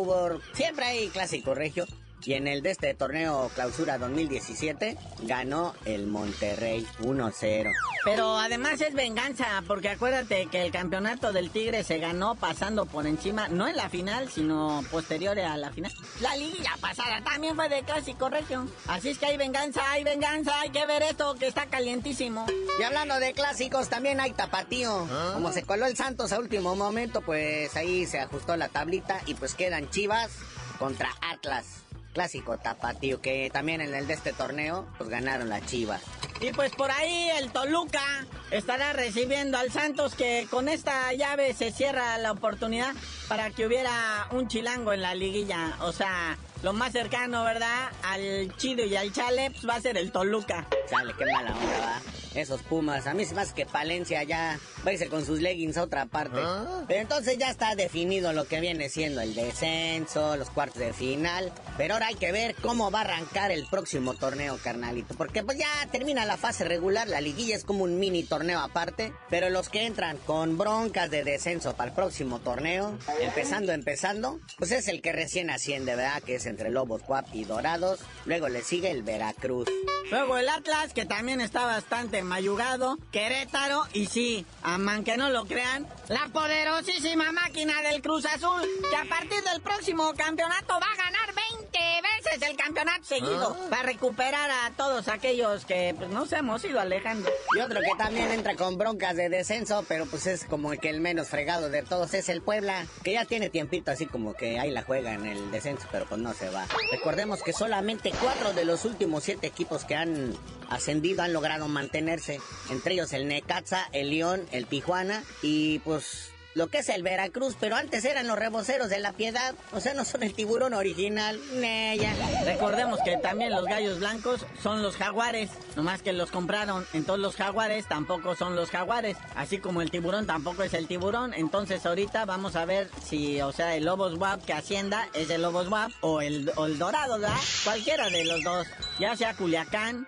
Siempre 0.53 0.85
hay 0.85 1.09
clásico 1.09 1.53
regio. 1.53 1.85
Y 2.25 2.33
en 2.33 2.47
el 2.47 2.63
de 2.63 2.71
este 2.71 2.93
torneo 2.95 3.51
clausura 3.53 3.99
2017 3.99 4.97
ganó 5.23 5.75
el 5.85 6.07
Monterrey 6.07 6.87
1-0. 7.01 7.71
Pero 8.03 8.37
además 8.37 8.81
es 8.81 8.93
venganza, 8.93 9.63
porque 9.67 9.89
acuérdate 9.89 10.47
que 10.47 10.63
el 10.65 10.71
campeonato 10.71 11.31
del 11.31 11.51
Tigre 11.51 11.83
se 11.83 11.99
ganó 11.99 12.33
pasando 12.35 12.87
por 12.87 13.05
encima, 13.05 13.47
no 13.47 13.67
en 13.67 13.75
la 13.75 13.89
final, 13.89 14.29
sino 14.29 14.83
posterior 14.89 15.39
a 15.39 15.55
la 15.57 15.71
final. 15.71 15.91
La 16.19 16.35
liga 16.35 16.71
pasada 16.81 17.23
también 17.23 17.55
fue 17.55 17.69
de 17.69 17.83
casi 17.83 18.15
correcto. 18.15 18.65
Así 18.87 19.09
es 19.09 19.19
que 19.19 19.27
hay 19.27 19.37
venganza, 19.37 19.81
hay 19.91 20.03
venganza, 20.03 20.59
hay 20.59 20.71
que 20.71 20.85
ver 20.87 21.03
esto 21.03 21.35
que 21.35 21.47
está 21.47 21.67
calientísimo. 21.67 22.47
Y 22.79 22.83
hablando 22.83 23.19
de 23.19 23.33
clásicos, 23.33 23.89
también 23.89 24.19
hay 24.19 24.31
tapatío. 24.31 25.07
¿Ah? 25.11 25.31
Como 25.33 25.51
se 25.51 25.63
coló 25.63 25.85
el 25.85 25.95
Santos 25.95 26.31
a 26.31 26.39
último 26.39 26.75
momento, 26.75 27.21
pues 27.21 27.75
ahí 27.75 28.07
se 28.07 28.19
ajustó 28.19 28.55
la 28.55 28.69
tablita 28.69 29.21
y 29.27 29.35
pues 29.35 29.53
quedan 29.53 29.89
Chivas 29.91 30.31
contra 30.79 31.09
Atlas 31.21 31.84
clásico 32.15 32.57
tapatío, 32.57 33.21
que 33.21 33.51
también 33.51 33.81
en 33.81 33.93
el 33.93 34.07
de 34.07 34.13
este 34.13 34.31
torneo, 34.31 34.87
pues 34.97 35.09
ganaron 35.09 35.49
la 35.49 35.63
Chiva. 35.63 35.99
Y 36.39 36.53
pues 36.53 36.71
por 36.71 36.89
ahí 36.89 37.29
el 37.37 37.51
Toluca 37.51 38.25
estará 38.51 38.93
recibiendo 38.93 39.57
al 39.57 39.69
Santos, 39.69 40.15
que 40.15 40.47
con 40.49 40.69
esta 40.69 41.11
llave 41.13 41.53
se 41.53 41.71
cierra 41.71 42.17
la 42.17 42.31
oportunidad 42.31 42.93
para 43.27 43.51
que 43.51 43.67
hubiera 43.67 44.27
un 44.31 44.47
chilango 44.47 44.93
en 44.93 45.01
la 45.01 45.13
liguilla. 45.13 45.75
O 45.81 45.91
sea, 45.91 46.37
lo 46.63 46.73
más 46.73 46.91
cercano, 46.91 47.43
¿verdad? 47.43 47.89
Al 48.03 48.55
Chido 48.57 48.85
y 48.85 48.95
al 48.95 49.11
Chale, 49.11 49.51
pues 49.51 49.67
va 49.67 49.75
a 49.75 49.81
ser 49.81 49.97
el 49.97 50.11
Toluca. 50.11 50.67
Chale, 50.89 51.13
qué 51.17 51.25
mala 51.25 51.55
onda, 51.55 51.79
va 51.79 52.15
esos 52.35 52.61
Pumas. 52.63 53.07
A 53.07 53.13
mí 53.13 53.25
se 53.25 53.35
me 53.35 53.41
hace 53.41 53.53
que 53.53 53.65
Palencia 53.65 54.23
ya 54.23 54.59
va 54.85 54.91
a 54.91 54.93
irse 54.93 55.07
con 55.07 55.25
sus 55.25 55.41
leggings 55.41 55.77
a 55.77 55.83
otra 55.83 56.05
parte. 56.05 56.39
¿Ah? 56.41 56.83
Pero 56.87 57.01
entonces 57.01 57.37
ya 57.37 57.49
está 57.49 57.75
definido 57.75 58.33
lo 58.33 58.45
que 58.47 58.59
viene 58.59 58.89
siendo 58.89 59.21
el 59.21 59.33
descenso, 59.33 60.35
los 60.37 60.49
cuartos 60.49 60.79
de 60.79 60.93
final. 60.93 61.51
Pero 61.77 61.93
ahora 61.93 62.07
hay 62.07 62.15
que 62.15 62.31
ver 62.31 62.55
cómo 62.55 62.91
va 62.91 62.99
a 62.99 63.03
arrancar 63.03 63.51
el 63.51 63.65
próximo 63.67 64.13
torneo, 64.13 64.57
carnalito. 64.63 65.15
Porque 65.15 65.43
pues 65.43 65.57
ya 65.57 65.67
termina 65.91 66.25
la 66.25 66.37
fase 66.37 66.65
regular, 66.65 67.07
la 67.07 67.21
liguilla 67.21 67.55
es 67.55 67.63
como 67.63 67.83
un 67.83 67.99
mini 67.99 68.23
torneo 68.23 68.59
aparte. 68.59 69.13
Pero 69.29 69.49
los 69.49 69.69
que 69.69 69.85
entran 69.85 70.17
con 70.17 70.57
broncas 70.57 71.09
de 71.09 71.23
descenso 71.23 71.75
para 71.75 71.89
el 71.89 71.95
próximo 71.95 72.39
torneo, 72.39 72.97
empezando, 73.21 73.71
empezando, 73.71 74.39
pues 74.57 74.71
es 74.71 74.87
el 74.87 75.01
que 75.01 75.11
recién 75.11 75.49
asciende, 75.49 75.95
¿verdad? 75.95 76.21
Que 76.23 76.35
es 76.35 76.44
entre 76.45 76.69
Lobos, 76.69 77.01
Cuap 77.01 77.27
y 77.33 77.43
Dorados. 77.43 77.99
Luego 78.25 78.49
le 78.49 78.63
sigue 78.63 78.91
el 78.91 79.03
Veracruz. 79.03 79.67
Luego 80.11 80.37
el 80.37 80.47
Atlas, 80.49 80.93
que 80.93 81.05
también 81.05 81.41
está 81.41 81.65
bastante 81.65 82.21
mayugado, 82.21 82.97
Querétaro 83.11 83.85
y 83.91 84.05
sí, 84.05 84.45
aman 84.61 85.03
que 85.03 85.17
no 85.17 85.31
lo 85.31 85.45
crean, 85.45 85.87
la 86.09 86.27
poderosísima 86.31 87.31
máquina 87.31 87.81
del 87.81 88.03
Cruz 88.03 88.25
Azul, 88.27 88.61
que 88.87 88.95
a 88.95 89.05
partir 89.05 89.41
del 89.43 89.61
próximo 89.61 90.13
campeonato 90.15 90.73
va 90.73 90.85
a 90.93 90.95
ganar 90.95 91.33
20 91.59 91.79
veces 92.01 92.47
el 92.47 92.55
campeonato 92.55 93.03
seguido, 93.03 93.57
ah. 93.59 93.67
para 93.71 93.83
recuperar 93.83 94.51
a 94.51 94.71
todos 94.77 95.07
aquellos 95.07 95.65
que 95.65 95.95
pues, 95.97 96.09
nos 96.11 96.31
hemos 96.33 96.63
ido 96.63 96.79
alejando. 96.79 97.27
Y 97.57 97.59
otro 97.61 97.79
que 97.81 97.95
también 97.97 98.31
entra 98.31 98.55
con 98.55 98.77
broncas 98.77 99.15
de 99.15 99.29
descenso, 99.29 99.83
pero 99.87 100.05
pues 100.05 100.27
es 100.27 100.45
como 100.45 100.69
que 100.71 100.89
el 100.89 101.01
menos 101.01 101.29
fregado 101.29 101.71
de 101.71 101.81
todos 101.81 102.13
es 102.13 102.29
el 102.29 102.43
Puebla, 102.43 102.85
que 103.03 103.13
ya 103.13 103.25
tiene 103.25 103.49
tiempito 103.49 103.89
así 103.89 104.05
como 104.05 104.35
que 104.35 104.59
ahí 104.59 104.69
la 104.69 104.83
juega 104.83 105.13
en 105.13 105.25
el 105.25 105.49
descenso, 105.49 105.87
pero 105.91 106.05
pues 106.05 106.21
no 106.21 106.31
se 106.35 106.49
va. 106.49 106.65
Recordemos 106.91 107.41
que 107.41 107.53
solamente 107.53 108.11
cuatro 108.21 108.53
de 108.53 108.65
los 108.65 108.85
últimos 108.85 109.23
siete 109.23 109.47
equipos 109.47 109.85
que 109.85 109.95
han 109.95 110.33
ascendido 110.69 111.23
han 111.23 111.33
logrado 111.33 111.67
mantenerse, 111.67 112.39
entre 112.69 112.93
ellos 112.93 113.13
el 113.13 113.27
Necaxa, 113.27 113.87
el 113.91 114.09
León, 114.09 114.45
el 114.51 114.65
Tijuana 114.65 115.23
y 115.41 115.79
pues 115.79 116.31
lo 116.55 116.67
que 116.67 116.79
es 116.79 116.89
el 116.89 117.03
Veracruz, 117.03 117.55
pero 117.59 117.75
antes 117.75 118.05
eran 118.05 118.27
los 118.27 118.39
reboceros 118.39 118.89
de 118.89 118.99
la 118.99 119.11
piedad, 119.11 119.53
o 119.73 119.79
sea, 119.81 119.93
no 119.93 120.05
son 120.05 120.23
el 120.23 120.33
tiburón 120.33 120.73
original. 120.73 121.39
Nella. 121.55 122.13
Recordemos 122.45 122.99
que 123.03 123.17
también 123.17 123.51
los 123.51 123.65
gallos 123.65 123.99
blancos 123.99 124.45
son 124.63 124.81
los 124.81 124.95
jaguares, 124.95 125.51
nomás 125.75 126.01
que 126.01 126.13
los 126.13 126.31
compraron, 126.31 126.87
entonces 126.93 127.21
los 127.21 127.35
jaguares 127.35 127.87
tampoco 127.87 128.35
son 128.35 128.55
los 128.55 128.71
jaguares, 128.71 129.17
así 129.35 129.59
como 129.59 129.81
el 129.81 129.91
tiburón 129.91 130.25
tampoco 130.25 130.63
es 130.63 130.73
el 130.73 130.87
tiburón, 130.87 131.33
entonces 131.33 131.85
ahorita 131.85 132.25
vamos 132.25 132.55
a 132.55 132.65
ver 132.65 132.89
si, 133.03 133.41
o 133.41 133.51
sea, 133.51 133.75
el 133.75 133.85
Lobos 133.85 134.15
WAP 134.17 134.45
que 134.45 134.53
hacienda 134.53 135.09
es 135.13 135.29
el 135.29 135.41
Lobos 135.41 135.67
WAP 135.67 135.91
o 136.01 136.21
el, 136.21 136.51
o 136.55 136.67
el 136.67 136.79
Dorado, 136.79 137.19
¿verdad? 137.19 137.35
Cualquiera 137.65 138.09
de 138.09 138.23
los 138.23 138.41
dos, 138.43 138.65
ya 138.97 139.15
sea 139.17 139.33
Culiacán 139.33 140.07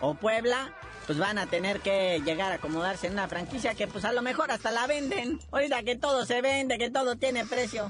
o 0.00 0.14
Puebla, 0.14 0.74
pues 1.08 1.18
van 1.18 1.38
a 1.38 1.46
tener 1.46 1.80
que 1.80 2.20
llegar 2.22 2.52
a 2.52 2.56
acomodarse 2.56 3.06
en 3.06 3.14
una 3.14 3.28
franquicia 3.28 3.74
que 3.74 3.86
pues 3.86 4.04
a 4.04 4.12
lo 4.12 4.20
mejor 4.20 4.50
hasta 4.50 4.70
la 4.70 4.86
venden. 4.86 5.40
Ahorita 5.50 5.82
que 5.82 5.96
todo 5.96 6.26
se 6.26 6.42
vende, 6.42 6.76
que 6.76 6.90
todo 6.90 7.16
tiene 7.16 7.46
precio. 7.46 7.88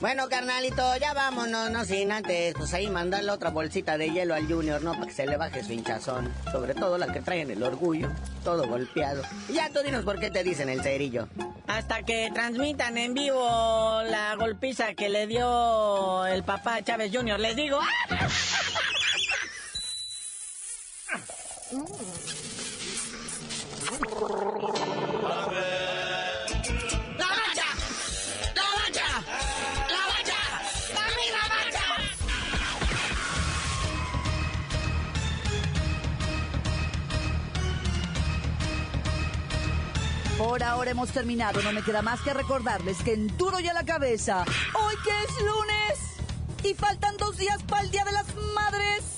Bueno, 0.00 0.30
carnalito, 0.30 0.96
ya 0.96 1.12
vámonos, 1.12 1.70
no 1.70 1.84
sin 1.84 2.10
antes, 2.10 2.54
pues 2.54 2.72
ahí 2.72 2.88
mandarle 2.88 3.32
otra 3.32 3.50
bolsita 3.50 3.98
de 3.98 4.10
hielo 4.10 4.34
al 4.34 4.46
Junior, 4.46 4.80
¿no? 4.80 4.92
Para 4.92 5.06
que 5.08 5.12
se 5.12 5.26
le 5.26 5.36
baje 5.36 5.62
su 5.62 5.74
hinchazón. 5.74 6.32
Sobre 6.50 6.72
todo 6.72 6.96
la 6.96 7.12
que 7.12 7.20
traen 7.20 7.50
el 7.50 7.62
orgullo, 7.62 8.08
todo 8.44 8.66
golpeado. 8.66 9.22
ya 9.52 9.68
tú 9.68 9.80
dinos 9.84 10.04
por 10.04 10.18
qué 10.18 10.30
te 10.30 10.42
dicen 10.42 10.70
el 10.70 10.82
cerillo. 10.82 11.28
Hasta 11.66 12.02
que 12.02 12.30
transmitan 12.32 12.96
en 12.96 13.12
vivo 13.12 14.00
la 14.06 14.36
golpiza 14.36 14.94
que 14.94 15.10
le 15.10 15.26
dio 15.26 16.24
el 16.24 16.44
papá 16.44 16.82
Chávez 16.82 17.10
Junior, 17.14 17.38
les 17.38 17.56
digo... 17.56 17.78
¡ah! 17.78 18.18
Por 40.38 40.62
ahora 40.62 40.90
hemos 40.90 41.10
terminado. 41.10 41.60
No 41.62 41.72
me 41.72 41.82
queda 41.82 42.00
más 42.00 42.20
que 42.22 42.32
recordarles 42.32 43.02
que 43.02 43.12
en 43.12 43.36
duro 43.36 43.60
y 43.60 43.68
a 43.68 43.74
la 43.74 43.84
cabeza, 43.84 44.44
hoy 44.72 44.94
que 45.04 45.10
es 45.10 45.44
lunes 45.44 45.98
y 46.64 46.74
faltan 46.74 47.18
dos 47.18 47.36
días 47.36 47.62
para 47.64 47.82
el 47.82 47.90
Día 47.90 48.04
de 48.04 48.12
las 48.12 48.34
Madres. 48.54 49.17